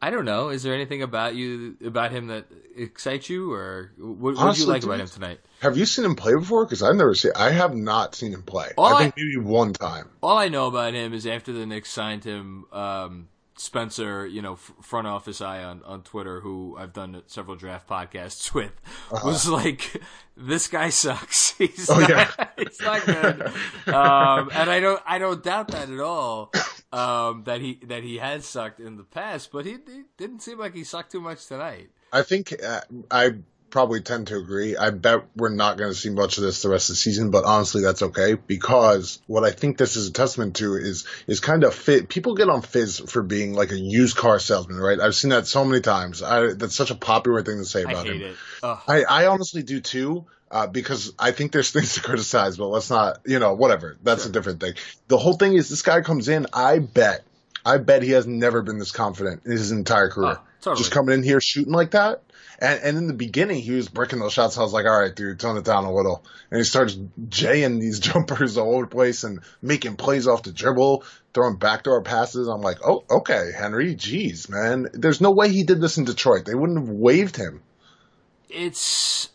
I 0.00 0.10
don't 0.10 0.24
know. 0.24 0.50
Is 0.50 0.62
there 0.62 0.74
anything 0.74 1.02
about 1.02 1.34
you 1.34 1.76
about 1.84 2.12
him 2.12 2.28
that 2.28 2.46
excites 2.76 3.28
you, 3.28 3.52
or 3.52 3.92
what, 3.98 4.36
what 4.36 4.54
do 4.54 4.60
you 4.60 4.66
like 4.68 4.84
about 4.84 5.00
him 5.00 5.08
tonight? 5.08 5.40
Have 5.60 5.76
you 5.76 5.86
seen 5.86 6.04
him 6.04 6.14
play 6.14 6.34
before? 6.34 6.64
Because 6.64 6.82
I've 6.82 6.94
never 6.94 7.14
seen. 7.14 7.32
I 7.34 7.50
have 7.50 7.74
not 7.74 8.14
seen 8.14 8.32
him 8.32 8.42
play. 8.42 8.70
All 8.78 8.94
I 8.94 9.02
think 9.02 9.14
I, 9.16 9.20
maybe 9.20 9.36
one 9.38 9.72
time. 9.72 10.08
All 10.22 10.38
I 10.38 10.48
know 10.48 10.68
about 10.68 10.94
him 10.94 11.12
is 11.12 11.26
after 11.26 11.52
the 11.52 11.66
Knicks 11.66 11.90
signed 11.90 12.22
him, 12.22 12.66
um, 12.72 13.28
Spencer, 13.58 14.24
you 14.24 14.40
know, 14.40 14.54
front 14.54 15.08
office 15.08 15.40
eye 15.40 15.64
on, 15.64 15.82
on 15.82 16.02
Twitter, 16.02 16.40
who 16.40 16.76
I've 16.78 16.92
done 16.92 17.20
several 17.26 17.56
draft 17.56 17.88
podcasts 17.88 18.54
with, 18.54 18.72
uh-huh. 19.10 19.26
was 19.26 19.48
like, 19.48 20.00
"This 20.36 20.68
guy 20.68 20.90
sucks. 20.90 21.50
He's 21.58 21.90
oh, 21.90 21.98
not, 21.98 22.08
yeah. 22.08 22.46
he's 22.56 22.80
not 22.80 23.04
good." 23.04 23.42
um, 23.92 24.50
and 24.54 24.70
I 24.70 24.78
don't, 24.78 25.02
I 25.04 25.18
don't 25.18 25.42
doubt 25.42 25.68
that 25.68 25.90
at 25.90 26.00
all. 26.00 26.52
Um, 26.90 27.44
that 27.44 27.60
he 27.60 27.80
that 27.84 28.02
he 28.02 28.16
has 28.16 28.46
sucked 28.46 28.80
in 28.80 28.96
the 28.96 29.04
past, 29.04 29.52
but 29.52 29.66
he, 29.66 29.72
he, 29.72 30.04
didn't 30.16 30.40
seem 30.40 30.58
like 30.58 30.74
he 30.74 30.84
sucked 30.84 31.12
too 31.12 31.20
much 31.20 31.44
tonight. 31.46 31.90
I 32.14 32.22
think 32.22 32.54
uh, 32.64 32.80
I 33.10 33.34
probably 33.70 34.00
tend 34.00 34.28
to 34.28 34.36
agree. 34.36 34.76
I 34.76 34.90
bet 34.90 35.24
we're 35.36 35.50
not 35.50 35.76
going 35.76 35.90
to 35.90 35.98
see 35.98 36.10
much 36.10 36.38
of 36.38 36.44
this 36.44 36.62
the 36.62 36.68
rest 36.68 36.90
of 36.90 36.94
the 36.94 36.98
season, 36.98 37.30
but 37.30 37.44
honestly, 37.44 37.82
that's 37.82 38.02
okay 38.02 38.34
because 38.34 39.20
what 39.26 39.44
I 39.44 39.50
think 39.50 39.78
this 39.78 39.96
is 39.96 40.08
a 40.08 40.12
testament 40.12 40.56
to 40.56 40.74
is 40.74 41.06
is 41.26 41.40
kind 41.40 41.64
of 41.64 41.74
fit. 41.74 42.08
People 42.08 42.34
get 42.34 42.48
on 42.48 42.62
Fizz 42.62 43.00
for 43.00 43.22
being 43.22 43.54
like 43.54 43.70
a 43.70 43.78
used 43.78 44.16
car 44.16 44.38
salesman, 44.38 44.78
right? 44.78 45.00
I've 45.00 45.14
seen 45.14 45.30
that 45.30 45.46
so 45.46 45.64
many 45.64 45.80
times. 45.80 46.22
I, 46.22 46.54
that's 46.54 46.74
such 46.74 46.90
a 46.90 46.94
popular 46.94 47.42
thing 47.42 47.58
to 47.58 47.64
say 47.64 47.82
about 47.82 48.06
him. 48.06 48.36
I, 48.62 49.04
I 49.04 49.26
honestly 49.26 49.62
do 49.62 49.80
too. 49.80 50.26
Uh, 50.50 50.66
because 50.66 51.12
I 51.18 51.32
think 51.32 51.52
there's 51.52 51.70
things 51.72 51.92
to 51.94 52.00
criticize, 52.00 52.56
but 52.56 52.68
let's 52.68 52.88
not, 52.88 53.18
you 53.26 53.38
know, 53.38 53.52
whatever. 53.52 53.98
That's 54.02 54.22
sure. 54.22 54.30
a 54.30 54.32
different 54.32 54.60
thing. 54.60 54.74
The 55.08 55.18
whole 55.18 55.34
thing 55.34 55.52
is 55.52 55.68
this 55.68 55.82
guy 55.82 56.00
comes 56.00 56.26
in. 56.26 56.46
I 56.54 56.78
bet, 56.78 57.22
I 57.66 57.76
bet 57.76 58.02
he 58.02 58.12
has 58.12 58.26
never 58.26 58.62
been 58.62 58.78
this 58.78 58.90
confident 58.90 59.42
in 59.44 59.52
his 59.52 59.72
entire 59.72 60.08
career. 60.08 60.38
Oh, 60.38 60.47
totally. 60.60 60.78
Just 60.78 60.92
coming 60.92 61.14
in 61.14 61.22
here 61.22 61.40
shooting 61.40 61.72
like 61.72 61.92
that. 61.92 62.22
And, 62.58 62.80
and 62.82 62.98
in 62.98 63.06
the 63.06 63.14
beginning, 63.14 63.60
he 63.60 63.72
was 63.72 63.88
breaking 63.88 64.18
those 64.18 64.32
shots. 64.32 64.58
I 64.58 64.62
was 64.62 64.72
like, 64.72 64.84
all 64.84 65.00
right, 65.00 65.14
dude, 65.14 65.38
tone 65.38 65.56
it 65.56 65.64
down 65.64 65.84
a 65.84 65.92
little. 65.92 66.24
And 66.50 66.58
he 66.58 66.64
starts 66.64 66.98
jaying 67.28 67.78
these 67.78 68.00
jumpers 68.00 68.56
all 68.56 68.74
over 68.74 68.84
the 68.84 68.90
place 68.90 69.24
and 69.24 69.40
making 69.62 69.96
plays 69.96 70.26
off 70.26 70.42
the 70.42 70.52
dribble, 70.52 71.04
throwing 71.34 71.56
backdoor 71.56 72.02
passes. 72.02 72.48
I'm 72.48 72.62
like, 72.62 72.78
oh, 72.84 73.04
okay, 73.10 73.50
Henry, 73.56 73.94
jeez, 73.94 74.50
man. 74.50 74.88
There's 74.92 75.20
no 75.20 75.30
way 75.30 75.50
he 75.50 75.62
did 75.62 75.80
this 75.80 75.98
in 75.98 76.04
Detroit. 76.04 76.44
They 76.44 76.54
wouldn't 76.54 76.78
have 76.78 76.88
waived 76.88 77.36
him. 77.36 77.62
It's, 78.48 79.28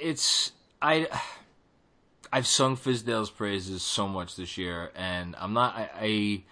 it's, 0.00 0.52
I, 0.80 1.08
I've 2.32 2.46
sung 2.46 2.76
Fizdale's 2.76 3.30
praises 3.30 3.82
so 3.82 4.08
much 4.08 4.36
this 4.36 4.56
year, 4.56 4.90
and 4.94 5.34
I'm 5.38 5.52
not, 5.52 5.74
I, 5.74 5.90
I 6.00 6.42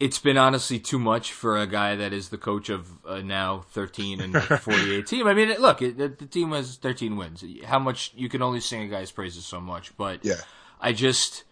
it's 0.00 0.18
been 0.18 0.38
honestly 0.38 0.78
too 0.78 0.98
much 0.98 1.32
for 1.32 1.58
a 1.58 1.66
guy 1.66 1.96
that 1.96 2.12
is 2.12 2.28
the 2.28 2.38
coach 2.38 2.68
of 2.68 2.88
a 3.04 3.22
now 3.22 3.64
13 3.70 4.20
and 4.20 4.36
48 4.60 5.06
team. 5.06 5.26
I 5.26 5.34
mean, 5.34 5.48
look, 5.58 5.82
it, 5.82 5.98
the 5.98 6.08
team 6.08 6.52
has 6.52 6.76
13 6.76 7.16
wins. 7.16 7.44
How 7.64 7.78
much 7.78 8.12
you 8.14 8.28
can 8.28 8.42
only 8.42 8.60
sing 8.60 8.82
a 8.82 8.88
guy's 8.88 9.10
praises 9.10 9.44
so 9.44 9.60
much, 9.60 9.96
but 9.96 10.24
yeah, 10.24 10.36
I 10.80 10.92
just, 10.92 11.44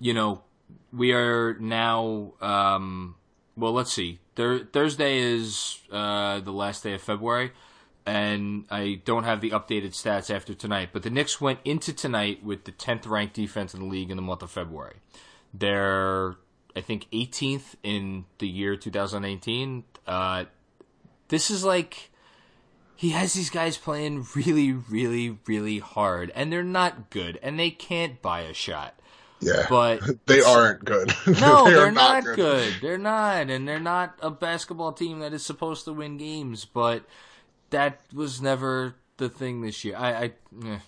you 0.00 0.14
know, 0.14 0.42
we 0.92 1.12
are 1.12 1.54
now. 1.58 2.32
Um, 2.40 3.16
well, 3.56 3.72
let's 3.72 3.92
see. 3.92 4.18
Thur- 4.34 4.64
Thursday 4.64 5.18
is 5.18 5.78
uh, 5.92 6.40
the 6.40 6.52
last 6.52 6.82
day 6.82 6.94
of 6.94 7.02
February, 7.02 7.52
and 8.06 8.64
I 8.70 9.00
don't 9.04 9.24
have 9.24 9.40
the 9.40 9.50
updated 9.50 9.90
stats 9.90 10.34
after 10.34 10.54
tonight. 10.54 10.88
But 10.92 11.02
the 11.02 11.10
Knicks 11.10 11.40
went 11.40 11.60
into 11.64 11.92
tonight 11.92 12.42
with 12.42 12.64
the 12.64 12.72
10th 12.72 13.06
ranked 13.06 13.34
defense 13.34 13.74
in 13.74 13.80
the 13.80 13.86
league 13.86 14.10
in 14.10 14.16
the 14.16 14.22
month 14.22 14.42
of 14.42 14.50
February. 14.50 14.96
They're 15.52 16.34
I 16.76 16.80
think 16.80 17.08
18th 17.12 17.74
in 17.82 18.24
the 18.38 18.48
year 18.48 18.76
2018. 18.76 19.84
Uh, 20.06 20.44
this 21.28 21.50
is 21.50 21.64
like 21.64 22.10
he 22.96 23.10
has 23.10 23.34
these 23.34 23.50
guys 23.50 23.76
playing 23.76 24.26
really, 24.34 24.72
really, 24.72 25.38
really 25.46 25.78
hard, 25.78 26.30
and 26.34 26.52
they're 26.52 26.62
not 26.62 27.10
good, 27.10 27.38
and 27.42 27.58
they 27.58 27.70
can't 27.70 28.20
buy 28.22 28.40
a 28.40 28.54
shot. 28.54 28.94
Yeah, 29.40 29.66
but 29.68 30.00
they 30.26 30.40
aren't 30.40 30.84
good. 30.84 31.12
No, 31.26 31.64
they 31.68 31.76
are 31.76 31.90
not, 31.90 32.24
not 32.24 32.24
good. 32.24 32.36
good. 32.36 32.74
They're 32.80 32.98
not, 32.98 33.50
and 33.50 33.66
they're 33.68 33.80
not 33.80 34.16
a 34.22 34.30
basketball 34.30 34.92
team 34.92 35.20
that 35.20 35.32
is 35.32 35.44
supposed 35.44 35.84
to 35.84 35.92
win 35.92 36.16
games. 36.16 36.64
But 36.64 37.04
that 37.70 38.00
was 38.12 38.40
never 38.40 38.94
the 39.16 39.28
thing 39.28 39.60
this 39.60 39.84
year. 39.84 39.96
I, 39.96 40.12
I 40.12 40.32
eh. 40.66 40.78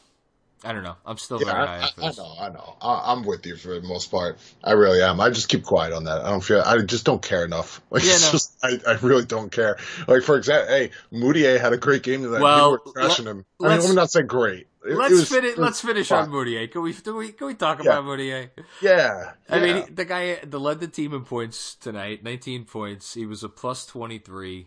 I 0.66 0.72
don't 0.72 0.82
know. 0.82 0.96
I'm 1.06 1.16
still 1.16 1.38
yeah, 1.38 1.52
very 1.52 1.66
high. 1.66 1.88
I, 2.02 2.06
I, 2.08 2.10
know. 2.10 2.34
I 2.40 2.48
know. 2.48 2.76
I, 2.80 3.12
am 3.12 3.24
with 3.24 3.46
you 3.46 3.56
for 3.56 3.78
the 3.80 3.86
most 3.86 4.10
part. 4.10 4.36
I 4.64 4.72
really 4.72 5.00
am. 5.00 5.20
I 5.20 5.30
just 5.30 5.48
keep 5.48 5.62
quiet 5.62 5.92
on 5.92 6.04
that. 6.04 6.24
I 6.24 6.30
don't 6.30 6.42
feel. 6.42 6.60
I 6.60 6.78
just 6.78 7.04
don't 7.04 7.22
care 7.22 7.44
enough. 7.44 7.80
Like 7.90 8.02
yeah, 8.04 8.12
it's 8.12 8.26
no. 8.26 8.32
just. 8.32 8.58
I, 8.62 8.80
I 8.86 8.98
really 8.98 9.24
don't 9.24 9.50
care. 9.50 9.78
Like 10.08 10.22
for 10.22 10.36
example, 10.36 10.74
hey, 10.74 10.90
Mudiay 11.12 11.58
had 11.58 11.72
a 11.72 11.76
great 11.76 12.02
game 12.02 12.22
tonight. 12.22 12.40
Well, 12.40 12.78
People 12.78 12.92
were 12.94 13.08
him. 13.08 13.44
I 13.62 13.68
mean, 13.68 13.78
let 13.78 13.88
me 13.88 13.94
not 13.94 14.10
say 14.10 14.22
great. 14.22 14.66
It, 14.84 14.96
let's 14.96 15.14
it 15.14 15.28
finish. 15.28 15.56
Let's 15.56 15.80
finish 15.80 16.08
fun. 16.08 16.24
on 16.24 16.30
Mudiay. 16.30 16.70
Can 16.70 16.82
we, 16.82 16.94
we? 17.12 17.32
Can 17.32 17.46
we 17.46 17.54
talk 17.54 17.82
yeah. 17.82 17.92
about 17.92 18.04
Mudiay? 18.04 18.50
Yeah. 18.82 19.32
I 19.48 19.58
yeah. 19.58 19.74
mean, 19.74 19.94
the 19.94 20.04
guy 20.04 20.40
that 20.44 20.58
led 20.58 20.80
the 20.80 20.88
team 20.88 21.14
in 21.14 21.24
points 21.24 21.76
tonight, 21.76 22.24
19 22.24 22.64
points. 22.64 23.14
He 23.14 23.24
was 23.24 23.44
a 23.44 23.48
plus 23.48 23.86
23. 23.86 24.66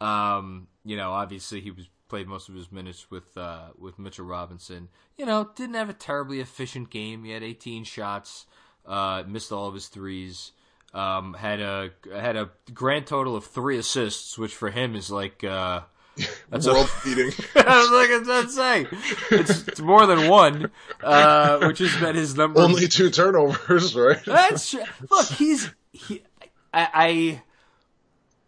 Um, 0.00 0.68
you 0.84 0.96
know, 0.96 1.10
obviously 1.12 1.60
he 1.60 1.70
was 1.70 1.88
played 2.08 2.26
most 2.26 2.48
of 2.48 2.54
his 2.54 2.72
minutes 2.72 3.10
with 3.10 3.36
uh, 3.36 3.68
with 3.78 3.98
Mitchell 3.98 4.24
Robinson. 4.24 4.88
You 5.16 5.26
know, 5.26 5.50
didn't 5.54 5.74
have 5.74 5.88
a 5.88 5.94
terribly 5.94 6.40
efficient 6.40 6.90
game. 6.90 7.24
He 7.24 7.30
had 7.30 7.42
18 7.42 7.84
shots, 7.84 8.46
uh, 8.86 9.24
missed 9.26 9.52
all 9.52 9.68
of 9.68 9.74
his 9.74 9.88
threes. 9.88 10.52
Um, 10.94 11.34
had 11.34 11.60
a 11.60 11.90
had 12.12 12.36
a 12.36 12.50
grand 12.72 13.06
total 13.06 13.36
of 13.36 13.44
three 13.44 13.76
assists, 13.78 14.38
which 14.38 14.54
for 14.54 14.70
him 14.70 14.96
is 14.96 15.10
like 15.10 15.44
uh, 15.44 15.82
that's 16.50 16.66
world 16.66 16.90
beating. 17.04 17.30
I 17.54 17.78
was 17.78 17.90
like, 17.90 18.24
that's 18.26 18.56
insane. 18.56 18.88
It's, 19.30 19.68
it's 19.68 19.80
more 19.80 20.06
than 20.06 20.28
one, 20.28 20.70
uh, 21.02 21.66
which 21.66 21.78
has 21.78 21.94
been 21.96 22.16
his 22.16 22.36
number. 22.36 22.60
Only 22.60 22.88
two 22.88 23.10
turnovers, 23.10 23.94
right? 23.94 24.24
That's 24.24 24.70
true. 24.70 24.82
Look, 25.10 25.26
he's 25.26 25.70
he. 25.92 26.22
I, 26.72 26.88
I 26.94 27.42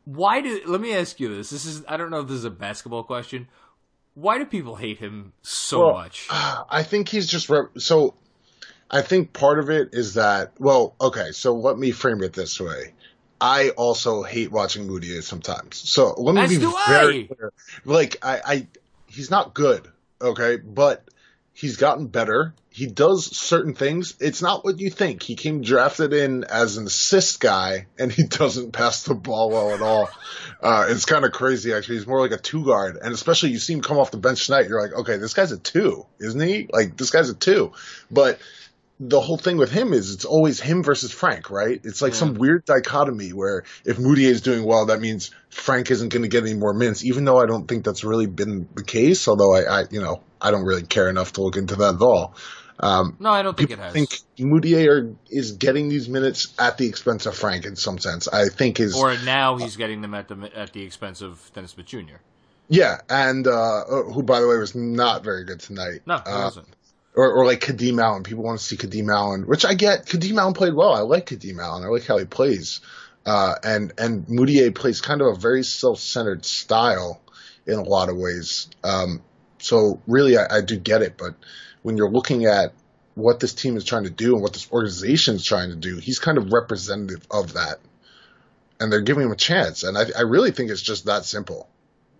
why 0.04 0.40
do 0.40 0.60
let 0.66 0.80
me 0.80 0.94
ask 0.94 1.20
you 1.20 1.34
this? 1.34 1.50
This 1.50 1.64
is 1.64 1.84
I 1.88 1.96
don't 1.96 2.10
know 2.10 2.20
if 2.20 2.28
this 2.28 2.36
is 2.36 2.44
a 2.44 2.50
basketball 2.50 3.04
question. 3.04 3.48
Why 4.14 4.38
do 4.38 4.44
people 4.44 4.76
hate 4.76 4.98
him 4.98 5.32
so 5.42 5.86
well, 5.86 5.92
much? 5.94 6.26
I 6.30 6.82
think 6.82 7.08
he's 7.08 7.26
just 7.26 7.48
rep- 7.48 7.78
so. 7.78 8.14
I 8.92 9.02
think 9.02 9.32
part 9.32 9.60
of 9.60 9.70
it 9.70 9.90
is 9.94 10.14
that 10.14 10.52
well, 10.58 10.96
okay. 11.00 11.30
So 11.32 11.54
let 11.54 11.78
me 11.78 11.92
frame 11.92 12.22
it 12.22 12.32
this 12.32 12.60
way. 12.60 12.92
I 13.40 13.70
also 13.70 14.22
hate 14.22 14.50
watching 14.50 14.86
Mudiay 14.86 15.22
sometimes. 15.22 15.76
So 15.76 16.12
let 16.18 16.34
me 16.34 16.42
As 16.42 16.50
be 16.50 16.56
very 16.58 17.30
I. 17.30 17.34
clear. 17.34 17.52
Like 17.84 18.16
I, 18.22 18.40
I, 18.44 18.66
he's 19.06 19.30
not 19.30 19.54
good, 19.54 19.88
okay, 20.20 20.56
but 20.56 21.04
he's 21.52 21.76
gotten 21.76 22.06
better 22.06 22.54
he 22.72 22.86
does 22.86 23.36
certain 23.36 23.74
things. 23.74 24.14
It's 24.20 24.40
not 24.40 24.64
what 24.64 24.78
you 24.78 24.90
think. 24.90 25.24
He 25.24 25.34
came 25.34 25.60
drafted 25.60 26.12
in 26.12 26.44
as 26.44 26.76
an 26.76 26.86
assist 26.86 27.40
guy, 27.40 27.86
and 27.98 28.12
he 28.12 28.22
doesn't 28.28 28.72
pass 28.72 29.02
the 29.02 29.14
ball 29.14 29.50
well 29.50 29.74
at 29.74 29.82
all. 29.82 30.08
Uh, 30.62 30.86
it's 30.88 31.04
kind 31.04 31.24
of 31.24 31.32
crazy, 31.32 31.74
actually. 31.74 31.96
He's 31.96 32.06
more 32.06 32.20
like 32.20 32.30
a 32.30 32.38
two 32.38 32.64
guard, 32.64 32.96
and 33.02 33.12
especially 33.12 33.50
you 33.50 33.58
see 33.58 33.72
him 33.72 33.82
come 33.82 33.98
off 33.98 34.12
the 34.12 34.18
bench 34.18 34.46
tonight. 34.46 34.68
You're 34.68 34.80
like, 34.80 34.92
okay, 35.00 35.16
this 35.16 35.34
guy's 35.34 35.50
a 35.50 35.58
two, 35.58 36.06
isn't 36.20 36.40
he? 36.40 36.68
Like 36.72 36.96
this 36.96 37.10
guy's 37.10 37.28
a 37.28 37.34
two, 37.34 37.72
but 38.08 38.38
the 39.02 39.18
whole 39.18 39.38
thing 39.38 39.56
with 39.56 39.72
him 39.72 39.94
is 39.94 40.12
it's 40.12 40.26
always 40.26 40.60
him 40.60 40.82
versus 40.82 41.10
Frank, 41.10 41.50
right? 41.50 41.80
It's 41.84 42.02
like 42.02 42.12
yeah. 42.12 42.18
some 42.18 42.34
weird 42.34 42.66
dichotomy 42.66 43.30
where 43.30 43.64
if 43.86 43.96
Mudiay 43.96 44.28
is 44.28 44.42
doing 44.42 44.62
well, 44.62 44.86
that 44.86 45.00
means 45.00 45.30
Frank 45.48 45.90
isn't 45.90 46.10
going 46.10 46.22
to 46.22 46.28
get 46.28 46.42
any 46.42 46.52
more 46.52 46.74
minutes, 46.74 47.02
even 47.02 47.24
though 47.24 47.38
I 47.38 47.46
don't 47.46 47.66
think 47.66 47.82
that's 47.82 48.04
really 48.04 48.26
been 48.26 48.68
the 48.74 48.84
case. 48.84 49.26
Although 49.26 49.54
I, 49.54 49.62
I, 49.62 49.84
you 49.90 50.02
know, 50.02 50.22
I 50.38 50.50
don't 50.50 50.64
really 50.64 50.82
care 50.82 51.08
enough 51.08 51.32
to 51.32 51.42
look 51.42 51.56
into 51.56 51.76
that 51.76 51.94
at 51.94 52.02
all. 52.02 52.34
Um, 52.78 53.16
no, 53.18 53.30
I 53.30 53.42
don't 53.42 53.56
think 53.56 53.70
it 53.70 53.78
has. 53.78 53.88
I 53.88 53.92
think 53.92 54.10
Mudiay 54.38 55.16
is 55.30 55.52
getting 55.52 55.88
these 55.88 56.08
minutes 56.08 56.52
at 56.58 56.76
the 56.76 56.86
expense 56.86 57.24
of 57.24 57.34
Frank 57.34 57.64
in 57.64 57.76
some 57.76 57.98
sense. 57.98 58.28
I 58.28 58.48
think 58.48 58.76
his 58.76 58.94
or 58.94 59.16
now 59.24 59.56
he's 59.56 59.76
getting 59.76 60.02
them 60.02 60.12
at 60.12 60.28
the 60.28 60.50
at 60.54 60.72
the 60.72 60.82
expense 60.82 61.22
of 61.22 61.50
Dennis 61.54 61.72
Smith 61.72 61.86
Jr. 61.86 62.20
Yeah, 62.68 63.00
and 63.08 63.46
uh, 63.46 63.50
uh, 63.50 64.02
who 64.04 64.22
by 64.22 64.40
the 64.40 64.48
way 64.48 64.56
was 64.56 64.74
not 64.74 65.24
very 65.24 65.44
good 65.44 65.60
tonight. 65.60 66.02
No, 66.06 66.18
he 66.18 66.30
uh, 66.30 66.44
wasn't. 66.44 66.68
Or, 67.20 67.30
or 67.30 67.44
like 67.44 67.61
Kadeem 67.61 68.00
Allen. 68.02 68.22
People 68.22 68.44
want 68.44 68.59
to 68.59 68.64
see 68.64 68.78
Kadeem 68.78 69.12
Allen, 69.12 69.42
which 69.46 69.66
I 69.66 69.74
get. 69.74 70.06
Kadeem 70.06 70.38
Allen 70.38 70.54
played 70.54 70.72
well. 70.72 70.94
I 70.94 71.00
like 71.00 71.26
Kadeem 71.26 71.61
Allen. 71.61 71.85
I 71.85 71.88
like 71.88 72.06
how 72.06 72.16
he 72.16 72.24
plays. 72.24 72.80
Uh, 73.26 73.56
and, 73.62 73.92
and 73.98 74.26
Mudiay 74.26 74.74
plays 74.74 75.02
kind 75.02 75.20
of 75.20 75.26
a 75.26 75.38
very 75.38 75.62
self-centered 75.62 76.46
style 76.46 77.20
in 77.66 77.74
a 77.74 77.83
lot 77.83 78.09
of 78.09 78.16
ways. 78.16 78.68
Um, 78.83 79.22
so 79.59 80.00
really, 80.06 80.38
I, 80.38 80.46
I 80.50 80.61
do 80.62 80.78
get 80.78 81.02
it. 81.02 81.18
But 81.18 81.35
when 81.83 81.98
you're 81.98 82.11
looking 82.11 82.46
at 82.46 82.72
what 83.16 83.38
this 83.38 83.52
team 83.52 83.76
is 83.76 83.85
trying 83.85 84.04
to 84.04 84.11
do 84.11 84.33
and 84.33 84.42
what 84.42 84.54
this 84.54 84.72
organization 84.72 85.35
is 85.35 85.44
trying 85.44 85.68
to 85.68 85.76
do, 85.76 85.98
he's 85.98 86.18
kind 86.18 86.38
of 86.38 86.54
representative 86.54 87.26
of 87.30 87.52
that. 87.52 87.80
And 88.80 88.90
they're 88.90 89.02
giving 89.02 89.24
him 89.24 89.33
a 89.33 89.37
chance. 89.37 89.83
And 89.83 89.98
I, 89.98 90.04
I 90.16 90.22
really 90.22 90.52
think 90.52 90.70
it's 90.70 90.80
just 90.80 91.04
that 91.04 91.26
simple. 91.26 91.68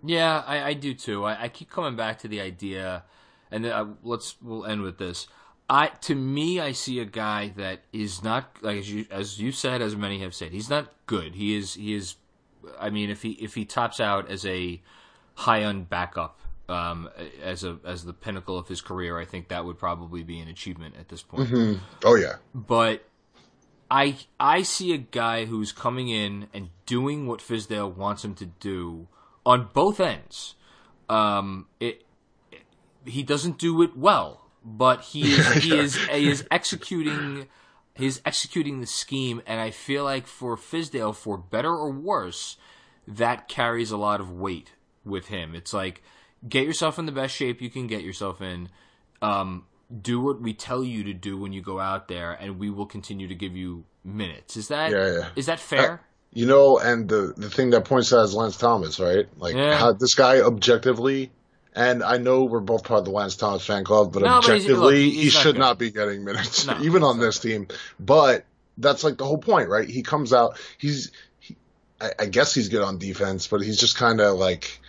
Yeah, 0.05 0.43
I, 0.45 0.61
I 0.61 0.73
do 0.73 0.93
too. 0.93 1.25
I, 1.25 1.47
keep 1.47 1.71
coming 1.71 1.95
back 1.95 2.19
to 2.19 2.27
the 2.27 2.41
idea, 2.41 3.03
and 3.51 3.65
uh, 3.65 3.85
let's 4.03 4.35
we'll 4.41 4.65
end 4.65 4.81
with 4.81 4.97
this. 4.97 5.27
I 5.69 5.87
to 5.87 6.15
me, 6.15 6.59
I 6.59 6.71
see 6.71 6.99
a 6.99 7.05
guy 7.05 7.53
that 7.57 7.81
is 7.93 8.23
not 8.23 8.57
like 8.61 8.77
as 8.77 8.91
you 8.91 9.05
as 9.11 9.39
you 9.39 9.51
said, 9.51 9.81
as 9.81 9.95
many 9.95 10.19
have 10.19 10.33
said, 10.33 10.51
he's 10.51 10.69
not 10.69 10.91
good. 11.05 11.35
He 11.35 11.55
is 11.55 11.75
he 11.75 11.93
is. 11.93 12.15
I 12.79 12.89
mean, 12.89 13.09
if 13.09 13.21
he 13.21 13.31
if 13.31 13.55
he 13.55 13.65
tops 13.65 13.99
out 13.99 14.29
as 14.29 14.45
a 14.45 14.81
high 15.35 15.61
end 15.61 15.89
backup 15.89 16.39
um, 16.69 17.09
as 17.41 17.63
a 17.63 17.77
as 17.85 18.03
the 18.03 18.13
pinnacle 18.13 18.57
of 18.57 18.67
his 18.67 18.81
career, 18.81 19.17
I 19.19 19.25
think 19.25 19.49
that 19.49 19.65
would 19.65 19.77
probably 19.77 20.23
be 20.23 20.39
an 20.39 20.47
achievement 20.47 20.95
at 20.99 21.09
this 21.09 21.21
point. 21.21 21.49
Mm-hmm. 21.49 21.83
Oh 22.03 22.15
yeah, 22.15 22.35
but 22.53 23.05
I 23.89 24.17
I 24.39 24.61
see 24.63 24.93
a 24.93 24.97
guy 24.97 25.45
who's 25.45 25.71
coming 25.71 26.07
in 26.07 26.47
and 26.53 26.69
doing 26.85 27.27
what 27.27 27.39
Fizdale 27.39 27.93
wants 27.93 28.23
him 28.23 28.35
to 28.35 28.45
do 28.45 29.07
on 29.45 29.69
both 29.73 29.99
ends. 29.99 30.55
Um, 31.09 31.67
it, 31.79 31.85
it, 31.95 32.05
he 33.05 33.23
doesn't 33.23 33.57
do 33.57 33.81
it 33.81 33.97
well, 33.97 34.49
but 34.63 35.01
he 35.01 35.33
is 35.33 35.47
he 35.63 35.77
is 35.77 35.95
he 35.95 36.29
is 36.29 36.45
executing 36.51 37.47
he's 37.95 38.21
executing 38.25 38.79
the 38.79 38.87
scheme, 38.87 39.41
and 39.45 39.59
I 39.59 39.71
feel 39.71 40.03
like 40.03 40.27
for 40.27 40.55
Fizdale, 40.57 41.15
for 41.15 41.37
better 41.37 41.73
or 41.73 41.91
worse, 41.91 42.57
that 43.07 43.47
carries 43.47 43.91
a 43.91 43.97
lot 43.97 44.21
of 44.21 44.31
weight 44.31 44.73
with 45.03 45.27
him. 45.27 45.55
It's 45.55 45.73
like 45.73 46.01
get 46.47 46.65
yourself 46.65 46.99
in 46.99 47.05
the 47.05 47.11
best 47.11 47.35
shape 47.35 47.61
you 47.61 47.69
can 47.69 47.87
get 47.87 48.03
yourself 48.03 48.41
in. 48.41 48.69
Um, 49.21 49.65
do 50.01 50.21
what 50.21 50.41
we 50.41 50.53
tell 50.53 50.83
you 50.83 51.03
to 51.03 51.13
do 51.13 51.37
when 51.37 51.53
you 51.53 51.61
go 51.61 51.79
out 51.79 52.07
there, 52.07 52.31
and 52.31 52.59
we 52.59 52.69
will 52.69 52.85
continue 52.85 53.27
to 53.27 53.35
give 53.35 53.55
you 53.55 53.85
minutes. 54.03 54.57
Is 54.57 54.69
that 54.69 54.91
yeah, 54.91 55.11
yeah. 55.11 55.29
is 55.35 55.47
that 55.47 55.59
fair? 55.59 55.93
Uh, 55.93 55.97
you 56.33 56.45
know, 56.45 56.79
and 56.79 57.09
the 57.09 57.33
the 57.35 57.49
thing 57.49 57.71
that 57.71 57.85
points 57.85 58.13
out 58.13 58.23
is 58.23 58.33
Lance 58.33 58.57
Thomas, 58.57 58.99
right? 58.99 59.27
Like 59.37 59.55
yeah. 59.55 59.77
how 59.77 59.93
this 59.93 60.15
guy 60.15 60.39
objectively, 60.39 61.31
and 61.73 62.03
I 62.03 62.17
know 62.17 62.43
we're 62.45 62.59
both 62.59 62.83
part 62.83 62.99
of 62.99 63.05
the 63.05 63.11
Lance 63.11 63.35
Thomas 63.35 63.65
fan 63.65 63.83
club, 63.83 64.13
but 64.13 64.23
no, 64.23 64.27
objectively, 64.27 64.73
but 64.73 64.73
he's, 64.73 64.79
look, 64.79 64.93
he's 64.93 65.23
he 65.23 65.29
should 65.29 65.57
not 65.57 65.79
be 65.79 65.91
getting 65.91 66.23
minutes, 66.23 66.67
no, 66.67 66.77
even 66.81 67.03
on 67.03 67.19
this 67.19 67.39
team. 67.39 67.67
But 67.99 68.45
that's 68.77 69.03
like 69.03 69.17
the 69.17 69.25
whole 69.25 69.37
point, 69.37 69.69
right? 69.69 69.87
He 69.87 70.03
comes 70.03 70.33
out, 70.33 70.59
he's, 70.77 71.11
he, 71.39 71.55
I, 71.99 72.11
I 72.19 72.25
guess 72.25 72.53
he's 72.53 72.69
good 72.69 72.81
on 72.81 72.97
defense, 72.97 73.47
but 73.47 73.61
he's 73.61 73.77
just 73.77 73.97
kind 73.97 74.19
of 74.19 74.37
like 74.37 74.81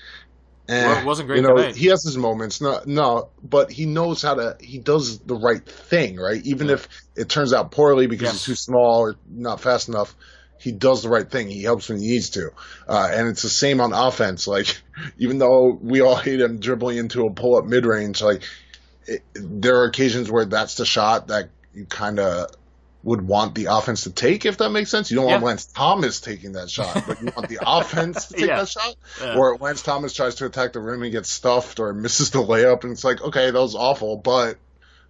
Eh, 0.68 0.87
well, 0.87 0.99
it 1.01 1.05
wasn't 1.05 1.27
great 1.27 1.37
you 1.37 1.42
know. 1.42 1.57
He 1.73 1.87
has 1.88 2.05
his 2.05 2.16
moments, 2.16 2.61
no, 2.61 2.81
no, 2.87 3.31
but 3.42 3.71
he 3.71 3.85
knows 3.85 4.23
how 4.23 4.35
to. 4.35 4.57
He 4.61 4.79
does 4.79 5.18
the 5.18 5.35
right 5.35 5.64
thing, 5.64 6.16
right? 6.16 6.40
Even 6.45 6.68
yeah. 6.68 6.75
if 6.75 6.88
it 7.16 7.29
turns 7.29 7.53
out 7.53 7.73
poorly 7.73 8.07
because 8.07 8.27
yes. 8.27 8.33
he's 8.35 8.45
too 8.45 8.55
small 8.55 9.01
or 9.01 9.16
not 9.29 9.61
fast 9.61 9.88
enough, 9.88 10.14
he 10.62 10.70
does 10.70 11.03
the 11.03 11.09
right 11.09 11.29
thing. 11.29 11.51
He 11.51 11.62
helps 11.62 11.88
when 11.88 12.01
he 12.01 12.09
needs 12.09 12.31
to, 12.31 12.53
uh, 12.88 13.11
and 13.12 13.29
it's 13.29 13.42
the 13.42 13.48
same 13.48 13.81
on 13.81 13.92
offense. 13.92 14.46
Like, 14.46 14.81
even 15.18 15.38
though 15.38 15.77
we 15.81 16.01
all 16.01 16.16
hate 16.16 16.40
him 16.40 16.61
dribbling 16.61 16.98
into 16.98 17.27
a 17.27 17.33
pull 17.33 17.57
up 17.57 17.64
mid 17.64 17.85
range, 17.85 18.22
like 18.22 18.42
it, 19.07 19.22
there 19.35 19.81
are 19.81 19.87
occasions 19.87 20.31
where 20.31 20.44
that's 20.44 20.77
the 20.77 20.87
shot 20.87 21.29
that 21.29 21.51
you 21.75 21.85
kind 21.85 22.20
of 22.20 22.51
would 23.03 23.27
want 23.27 23.57
the 23.57 23.66
offense 23.66 24.05
to 24.05 24.12
take, 24.12 24.46
if 24.46 24.59
that 24.59 24.70
makes 24.70 24.90
sense. 24.90 25.11
You 25.11 25.16
don't 25.16 25.27
yeah. 25.27 25.33
want 25.33 25.44
Lance 25.44 25.66
Thomas 25.66 26.20
taking 26.20 26.53
that 26.53 26.70
shot, 26.70 27.03
but 27.07 27.20
you 27.20 27.33
want 27.37 27.48
the 27.48 27.59
offense 27.66 28.27
to 28.27 28.35
take 28.35 28.46
yeah. 28.46 28.59
that 28.59 28.68
shot. 28.68 28.94
Yeah. 29.20 29.37
Or 29.37 29.57
Lance 29.57 29.83
Thomas 29.83 30.12
tries 30.12 30.37
to 30.37 30.46
attack 30.46 30.75
the 30.75 30.81
rim 30.81 31.03
and 31.03 31.11
gets 31.11 31.29
stuffed 31.29 31.81
or 31.81 31.92
misses 31.92 32.31
the 32.31 32.38
layup, 32.38 32.85
and 32.85 32.92
it's 32.92 33.03
like, 33.03 33.20
okay, 33.20 33.51
that 33.51 33.61
was 33.61 33.75
awful, 33.75 34.16
but 34.16 34.59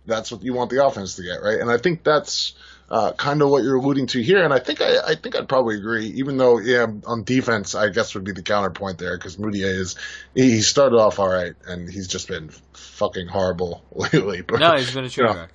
that's 0.06 0.32
what 0.32 0.42
you 0.42 0.54
want 0.54 0.70
the 0.70 0.84
offense 0.84 1.16
to 1.16 1.22
get, 1.22 1.42
right? 1.42 1.60
And 1.60 1.70
I 1.70 1.76
think 1.76 2.02
that's 2.02 2.54
uh, 2.92 3.10
kind 3.14 3.40
of 3.40 3.48
what 3.48 3.64
you're 3.64 3.76
alluding 3.76 4.06
to 4.06 4.22
here. 4.22 4.44
And 4.44 4.52
I 4.52 4.58
think 4.58 4.82
I, 4.82 4.98
I 4.98 5.14
think 5.14 5.34
I'd 5.34 5.48
probably 5.48 5.76
agree, 5.76 6.08
even 6.08 6.36
though, 6.36 6.58
yeah, 6.58 6.86
on 7.06 7.24
defense, 7.24 7.74
I 7.74 7.88
guess 7.88 8.14
would 8.14 8.22
be 8.22 8.32
the 8.32 8.42
counterpoint 8.42 8.98
there 8.98 9.16
because 9.16 9.38
Mudiay 9.38 9.78
is 9.78 9.96
he 10.34 10.60
started 10.60 10.96
off 10.96 11.18
all 11.18 11.28
right, 11.28 11.54
and 11.66 11.90
he's 11.90 12.06
just 12.06 12.28
been 12.28 12.50
fucking 12.74 13.28
horrible 13.28 13.82
lately. 13.92 14.42
But, 14.42 14.60
no, 14.60 14.76
he's 14.76 14.94
been 14.94 15.06
a 15.06 15.08
train 15.08 15.34
wreck. 15.34 15.50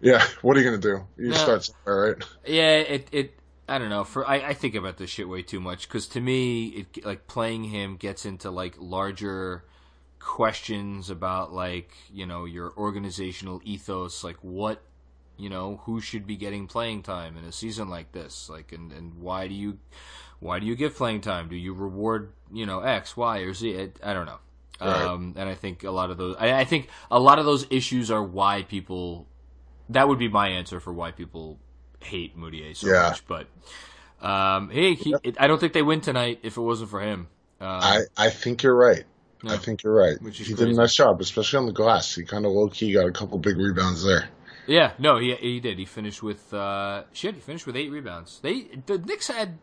Yeah, 0.00 0.24
what 0.42 0.56
are 0.56 0.60
you 0.60 0.66
gonna 0.66 0.78
do? 0.78 1.00
You 1.16 1.30
no, 1.30 1.36
start 1.36 1.64
somewhere, 1.64 2.12
right? 2.12 2.24
Yeah, 2.46 2.76
it 2.76 3.08
it. 3.10 3.32
I 3.68 3.78
don't 3.78 3.90
know. 3.90 4.04
For 4.04 4.24
I, 4.28 4.36
I 4.36 4.54
think 4.54 4.76
about 4.76 4.96
this 4.96 5.10
shit 5.10 5.28
way 5.28 5.42
too 5.42 5.58
much 5.58 5.88
because 5.88 6.06
to 6.08 6.20
me, 6.20 6.66
it 6.66 7.04
like 7.04 7.26
playing 7.26 7.64
him 7.64 7.96
gets 7.96 8.24
into 8.24 8.50
like 8.50 8.76
larger 8.78 9.64
questions 10.20 11.10
about 11.10 11.52
like 11.52 11.90
you 12.12 12.26
know 12.26 12.44
your 12.44 12.72
organizational 12.76 13.60
ethos, 13.64 14.22
like 14.22 14.36
what 14.42 14.82
you 15.36 15.48
know 15.48 15.80
who 15.84 16.00
should 16.00 16.26
be 16.26 16.36
getting 16.36 16.66
playing 16.66 17.02
time 17.02 17.36
in 17.36 17.44
a 17.44 17.52
season 17.52 17.88
like 17.88 18.12
this, 18.12 18.48
like 18.48 18.72
and 18.72 18.92
and 18.92 19.14
why 19.14 19.48
do 19.48 19.54
you 19.54 19.78
why 20.40 20.58
do 20.58 20.66
you 20.66 20.76
give 20.76 20.94
playing 20.96 21.20
time? 21.20 21.48
Do 21.48 21.56
you 21.56 21.74
reward 21.74 22.32
you 22.52 22.66
know 22.66 22.80
X, 22.80 23.16
Y, 23.16 23.38
or 23.38 23.52
Z? 23.52 23.70
It, 23.70 24.00
I 24.02 24.14
don't 24.14 24.26
know. 24.26 24.38
Right. 24.80 25.02
Um, 25.02 25.34
and 25.36 25.48
I 25.48 25.54
think 25.54 25.84
a 25.84 25.90
lot 25.90 26.10
of 26.10 26.18
those, 26.18 26.36
I, 26.38 26.60
I 26.60 26.64
think 26.64 26.88
a 27.10 27.18
lot 27.18 27.38
of 27.38 27.46
those 27.46 27.66
issues 27.70 28.10
are 28.10 28.22
why 28.22 28.62
people 28.62 29.26
that 29.88 30.08
would 30.08 30.18
be 30.18 30.28
my 30.28 30.48
answer 30.48 30.80
for 30.80 30.92
why 30.92 31.12
people 31.12 31.58
hate 32.00 32.36
Mudiay 32.36 32.76
so 32.76 32.88
yeah. 32.88 33.08
much. 33.08 33.26
But 33.26 33.46
um, 34.20 34.70
hey, 34.70 34.94
he, 34.94 35.14
it, 35.22 35.36
I 35.40 35.46
don't 35.46 35.58
think 35.58 35.72
they 35.72 35.82
win 35.82 36.00
tonight 36.00 36.40
if 36.42 36.56
it 36.56 36.60
wasn't 36.60 36.90
for 36.90 37.00
him. 37.00 37.28
Um, 37.60 37.68
I 37.68 38.00
I 38.16 38.30
think 38.30 38.62
you're 38.62 38.76
right. 38.76 39.04
I 39.48 39.58
think 39.58 39.82
you're 39.82 39.94
right. 39.94 40.16
he 40.18 40.24
crazy. 40.24 40.54
did 40.54 40.68
a 40.68 40.72
nice 40.72 40.94
job, 40.94 41.20
especially 41.20 41.58
on 41.58 41.66
the 41.66 41.72
glass. 41.72 42.14
He 42.14 42.24
kind 42.24 42.44
of 42.44 42.52
low 42.52 42.68
key 42.68 42.92
got 42.92 43.06
a 43.06 43.12
couple 43.12 43.38
big 43.38 43.56
rebounds 43.56 44.02
there. 44.02 44.28
Yeah, 44.66 44.92
no, 44.98 45.18
he 45.18 45.34
he 45.34 45.60
did. 45.60 45.78
He 45.78 45.84
finished 45.84 46.22
with 46.22 46.52
uh, 46.52 47.04
shit. 47.12 47.34
He 47.34 47.40
finished 47.40 47.66
with 47.66 47.76
eight 47.76 47.90
rebounds. 47.90 48.40
They 48.42 48.68
the 48.86 48.98
Knicks 48.98 49.28
had 49.28 49.58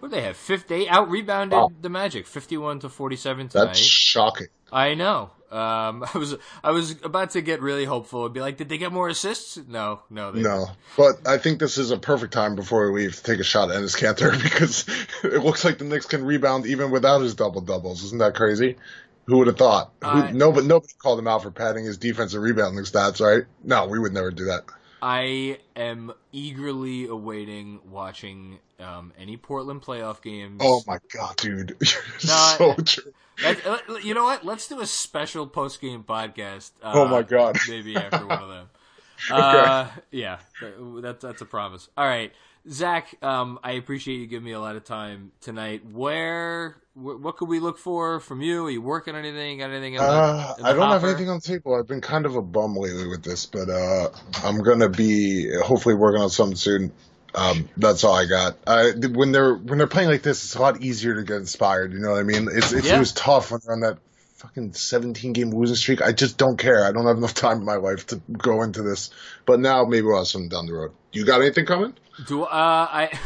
what 0.00 0.10
did 0.10 0.18
they 0.18 0.24
have? 0.24 0.36
Fifth, 0.36 0.68
they 0.68 0.88
out 0.88 1.10
rebounded 1.10 1.56
wow. 1.56 1.70
the 1.80 1.88
Magic, 1.88 2.26
fifty-one 2.26 2.80
to 2.80 2.88
forty-seven 2.88 3.48
tonight. 3.48 3.64
That's 3.66 3.78
shocking. 3.78 4.48
I 4.70 4.94
know. 4.94 5.30
Um, 5.50 6.04
I 6.14 6.18
was 6.18 6.36
I 6.62 6.70
was 6.70 6.92
about 7.02 7.30
to 7.30 7.40
get 7.40 7.60
really 7.60 7.84
hopeful 7.84 8.26
and 8.26 8.34
be 8.34 8.40
like, 8.40 8.58
did 8.58 8.68
they 8.68 8.78
get 8.78 8.92
more 8.92 9.08
assists? 9.08 9.56
No, 9.56 10.02
no, 10.10 10.30
no. 10.30 10.34
Didn't. 10.34 10.70
But 10.96 11.26
I 11.26 11.38
think 11.38 11.58
this 11.58 11.78
is 11.78 11.90
a 11.90 11.98
perfect 11.98 12.32
time 12.32 12.54
before 12.54 12.92
we 12.92 13.02
leave 13.02 13.16
to 13.16 13.22
take 13.22 13.40
a 13.40 13.44
shot 13.44 13.70
at 13.70 13.76
Enes 13.76 13.96
Kanter 13.96 14.40
because 14.42 14.86
it 15.24 15.42
looks 15.42 15.64
like 15.64 15.78
the 15.78 15.84
Knicks 15.84 16.06
can 16.06 16.24
rebound 16.24 16.66
even 16.66 16.90
without 16.90 17.20
his 17.20 17.34
double 17.34 17.60
doubles. 17.60 18.04
Isn't 18.04 18.18
that 18.18 18.34
crazy? 18.34 18.76
Who 19.28 19.38
would 19.38 19.46
have 19.46 19.58
thought? 19.58 19.92
Uh, 20.00 20.28
Who, 20.28 20.38
nobody, 20.38 20.66
nobody 20.66 20.92
called 20.98 21.18
him 21.18 21.28
out 21.28 21.42
for 21.42 21.50
padding 21.50 21.84
his 21.84 21.98
defensive 21.98 22.40
rebounding 22.40 22.84
stats, 22.84 23.20
right? 23.20 23.44
No, 23.62 23.86
we 23.86 23.98
would 23.98 24.14
never 24.14 24.30
do 24.30 24.46
that. 24.46 24.64
I 25.02 25.58
am 25.76 26.12
eagerly 26.32 27.06
awaiting 27.06 27.80
watching 27.90 28.58
um, 28.80 29.12
any 29.18 29.36
Portland 29.36 29.82
playoff 29.82 30.22
games. 30.22 30.60
Oh 30.64 30.82
my 30.86 30.98
god, 31.12 31.36
dude! 31.36 31.76
so 32.18 32.74
true. 32.84 33.12
you 34.02 34.14
know 34.14 34.24
what? 34.24 34.46
Let's 34.46 34.66
do 34.66 34.80
a 34.80 34.86
special 34.86 35.46
post 35.46 35.82
game 35.82 36.04
podcast. 36.04 36.70
Uh, 36.82 36.92
oh 36.94 37.06
my 37.06 37.22
god! 37.22 37.58
Maybe 37.68 37.96
after 37.96 38.26
one 38.26 38.42
of 38.42 38.48
them. 38.48 38.70
okay. 39.30 39.40
Uh, 39.40 39.86
yeah, 40.10 40.38
that's 41.02 41.22
that's 41.22 41.42
a 41.42 41.46
promise. 41.46 41.88
All 41.96 42.06
right, 42.06 42.32
Zach. 42.68 43.14
Um, 43.22 43.58
I 43.62 43.72
appreciate 43.72 44.16
you 44.16 44.26
giving 44.26 44.46
me 44.46 44.52
a 44.52 44.60
lot 44.60 44.74
of 44.74 44.84
time 44.84 45.32
tonight. 45.40 45.84
Where, 45.84 46.76
wh- 46.87 46.87
what 47.00 47.36
could 47.36 47.48
we 47.48 47.60
look 47.60 47.78
for 47.78 48.20
from 48.20 48.40
you? 48.40 48.66
Are 48.66 48.70
you 48.70 48.82
working 48.82 49.14
on 49.14 49.24
anything? 49.24 49.58
Got 49.58 49.70
anything? 49.70 49.94
The, 49.94 50.02
uh, 50.02 50.54
I 50.62 50.72
don't 50.72 50.80
hopper? 50.80 50.92
have 50.92 51.04
anything 51.04 51.28
on 51.30 51.36
the 51.36 51.48
table. 51.48 51.74
I've 51.74 51.86
been 51.86 52.00
kind 52.00 52.26
of 52.26 52.36
a 52.36 52.42
bum 52.42 52.76
lately 52.76 53.06
with 53.06 53.22
this, 53.22 53.46
but 53.46 53.68
uh, 53.70 54.10
I'm 54.42 54.62
gonna 54.62 54.88
be 54.88 55.50
hopefully 55.62 55.94
working 55.94 56.20
on 56.20 56.30
something 56.30 56.56
soon. 56.56 56.92
Um, 57.34 57.68
that's 57.76 58.04
all 58.04 58.14
I 58.14 58.26
got. 58.26 58.56
I, 58.66 58.92
when 59.12 59.32
they're 59.32 59.54
when 59.54 59.78
they're 59.78 59.86
playing 59.86 60.08
like 60.08 60.22
this, 60.22 60.44
it's 60.44 60.54
a 60.54 60.60
lot 60.60 60.80
easier 60.80 61.14
to 61.14 61.22
get 61.22 61.36
inspired. 61.36 61.92
You 61.92 62.00
know 62.00 62.12
what 62.12 62.20
I 62.20 62.24
mean? 62.24 62.48
It's, 62.50 62.72
it's 62.72 62.88
yeah. 62.88 62.96
it 62.96 62.98
was 62.98 63.12
tough 63.12 63.50
when 63.50 63.60
they're 63.64 63.74
on 63.74 63.80
that 63.80 63.98
fucking 64.36 64.72
17 64.72 65.32
game 65.32 65.50
losing 65.50 65.76
streak. 65.76 66.00
I 66.00 66.12
just 66.12 66.38
don't 66.38 66.56
care. 66.56 66.84
I 66.84 66.92
don't 66.92 67.06
have 67.06 67.16
enough 67.16 67.34
time 67.34 67.58
in 67.58 67.64
my 67.64 67.76
life 67.76 68.06
to 68.08 68.20
go 68.32 68.62
into 68.62 68.82
this. 68.82 69.10
But 69.46 69.60
now 69.60 69.84
maybe 69.84 70.02
we'll 70.06 70.18
have 70.18 70.28
some 70.28 70.48
down 70.48 70.66
the 70.66 70.74
road. 70.74 70.92
You 71.12 71.24
got 71.24 71.40
anything 71.40 71.66
coming? 71.66 71.94
Do 72.26 72.42
uh, 72.42 72.48
I 72.50 73.18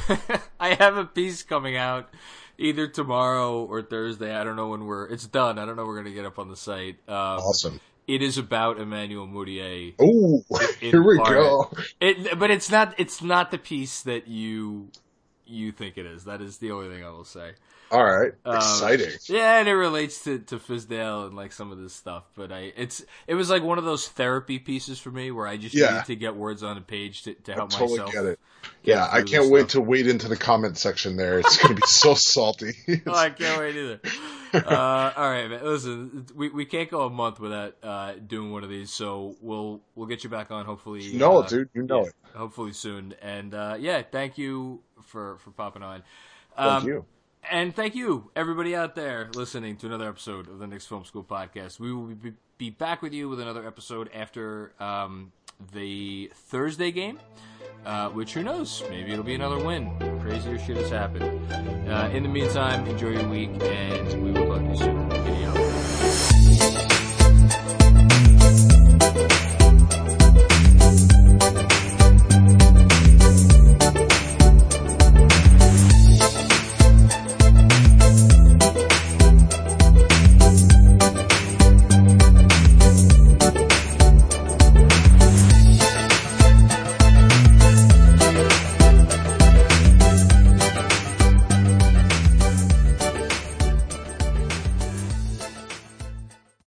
I 0.60 0.74
have 0.74 0.96
a 0.96 1.04
piece 1.04 1.42
coming 1.42 1.76
out 1.76 2.10
either 2.58 2.86
tomorrow 2.86 3.64
or 3.64 3.82
Thursday. 3.82 4.34
I 4.34 4.44
don't 4.44 4.56
know 4.56 4.68
when 4.68 4.84
we're. 4.86 5.06
It's 5.06 5.26
done. 5.26 5.58
I 5.58 5.64
don't 5.64 5.76
know. 5.76 5.86
We're 5.86 5.96
gonna 5.96 6.14
get 6.14 6.24
up 6.26 6.38
on 6.38 6.48
the 6.48 6.56
site. 6.56 6.96
Um, 7.08 7.14
awesome. 7.40 7.80
It 8.08 8.20
is 8.20 8.36
about 8.36 8.78
Emmanuel 8.80 9.26
Mudiay. 9.26 9.94
Oh, 10.00 10.44
here 10.80 11.02
we 11.02 11.18
part. 11.18 11.30
go. 11.30 11.70
It, 12.00 12.38
but 12.38 12.50
it's 12.50 12.70
not. 12.70 12.94
It's 12.98 13.22
not 13.22 13.50
the 13.50 13.58
piece 13.58 14.02
that 14.02 14.28
you 14.28 14.88
you 15.52 15.72
think 15.72 15.98
it 15.98 16.06
is. 16.06 16.24
That 16.24 16.40
is 16.40 16.58
the 16.58 16.70
only 16.72 16.88
thing 16.94 17.04
I 17.04 17.10
will 17.10 17.24
say. 17.24 17.52
All 17.90 18.02
right, 18.04 18.32
Um, 18.46 18.56
exciting. 18.56 19.10
Yeah, 19.26 19.58
and 19.58 19.68
it 19.68 19.74
relates 19.74 20.24
to 20.24 20.38
to 20.38 20.56
Fizdale 20.58 21.26
and 21.26 21.36
like 21.36 21.52
some 21.52 21.70
of 21.70 21.78
this 21.78 21.92
stuff. 21.92 22.24
But 22.34 22.50
I, 22.50 22.72
it's 22.74 23.04
it 23.26 23.34
was 23.34 23.50
like 23.50 23.62
one 23.62 23.76
of 23.76 23.84
those 23.84 24.08
therapy 24.08 24.58
pieces 24.58 24.98
for 24.98 25.10
me 25.10 25.30
where 25.30 25.46
I 25.46 25.58
just 25.58 25.74
Yeah. 25.74 25.90
needed 25.90 26.06
to 26.06 26.16
get 26.16 26.34
words 26.34 26.62
on 26.62 26.78
a 26.78 26.80
page 26.80 27.24
to, 27.24 27.34
to 27.34 27.52
help 27.52 27.70
totally 27.70 27.98
myself. 27.98 28.12
get 28.14 28.24
it. 28.24 28.40
get 28.82 28.96
Yeah, 28.96 29.08
I 29.12 29.22
can't 29.22 29.50
wait 29.50 29.70
stuff. 29.70 29.72
to 29.72 29.80
wade 29.82 30.06
into 30.06 30.26
the 30.28 30.38
comment 30.38 30.78
section 30.78 31.16
there. 31.16 31.38
It's 31.38 31.58
gonna 31.58 31.74
be 31.74 31.82
so 31.86 32.14
salty. 32.14 32.72
Oh, 33.06 33.14
I 33.14 33.28
can't 33.28 33.60
wait 33.60 33.76
either. 33.76 34.00
Uh, 34.54 35.12
all 35.16 35.30
right, 35.30 35.48
man. 35.48 35.64
Listen, 35.64 36.26
we, 36.34 36.48
we 36.50 36.64
can't 36.64 36.90
go 36.90 37.06
a 37.06 37.10
month 37.10 37.40
without 37.40 37.76
uh, 37.82 38.14
doing 38.26 38.52
one 38.52 38.62
of 38.64 38.70
these, 38.70 38.90
so 38.92 39.36
we'll 39.40 39.80
we'll 39.94 40.06
get 40.06 40.24
you 40.24 40.30
back 40.30 40.50
on 40.50 40.66
hopefully. 40.66 41.02
You 41.02 41.18
know 41.18 41.38
uh, 41.38 41.40
it, 41.40 41.48
dude. 41.48 41.68
You 41.74 41.82
know 41.84 42.02
yeah, 42.02 42.08
it. 42.08 42.14
Hopefully 42.36 42.72
soon. 42.72 43.14
And 43.22 43.54
uh, 43.54 43.76
yeah, 43.78 44.02
thank 44.02 44.36
you 44.38 44.80
for 45.02 45.38
for 45.38 45.50
popping 45.50 45.82
on. 45.82 46.02
Thank 46.56 46.82
Um, 46.82 46.86
you. 46.86 47.04
And 47.50 47.74
thank 47.74 47.96
you, 47.96 48.30
everybody 48.36 48.76
out 48.76 48.94
there 48.94 49.28
listening 49.34 49.76
to 49.78 49.86
another 49.86 50.08
episode 50.08 50.48
of 50.48 50.60
the 50.60 50.66
Knicks 50.66 50.86
Film 50.86 51.04
School 51.04 51.24
podcast. 51.24 51.80
We 51.80 51.92
will 51.92 52.06
be, 52.06 52.34
be 52.56 52.70
back 52.70 53.02
with 53.02 53.12
you 53.12 53.28
with 53.28 53.40
another 53.40 53.66
episode 53.66 54.08
after 54.14 54.72
um, 54.78 55.32
the 55.72 56.30
Thursday 56.34 56.92
game, 56.92 57.18
uh, 57.84 58.10
which 58.10 58.34
who 58.34 58.44
knows? 58.44 58.84
Maybe 58.88 59.10
it'll 59.10 59.24
be 59.24 59.34
another 59.34 59.58
win. 59.58 60.11
Crazier 60.22 60.58
shit 60.58 60.76
has 60.76 60.90
happened. 60.90 61.50
Uh, 61.90 62.08
in 62.12 62.22
the 62.22 62.28
meantime, 62.28 62.86
enjoy 62.86 63.10
your 63.10 63.28
week, 63.28 63.50
and 63.60 64.22
we 64.22 64.30
will 64.30 64.46
talk 64.46 64.62
to 64.62 64.68
you 64.68 64.76
soon. 64.76 65.10
Video. 65.10 65.61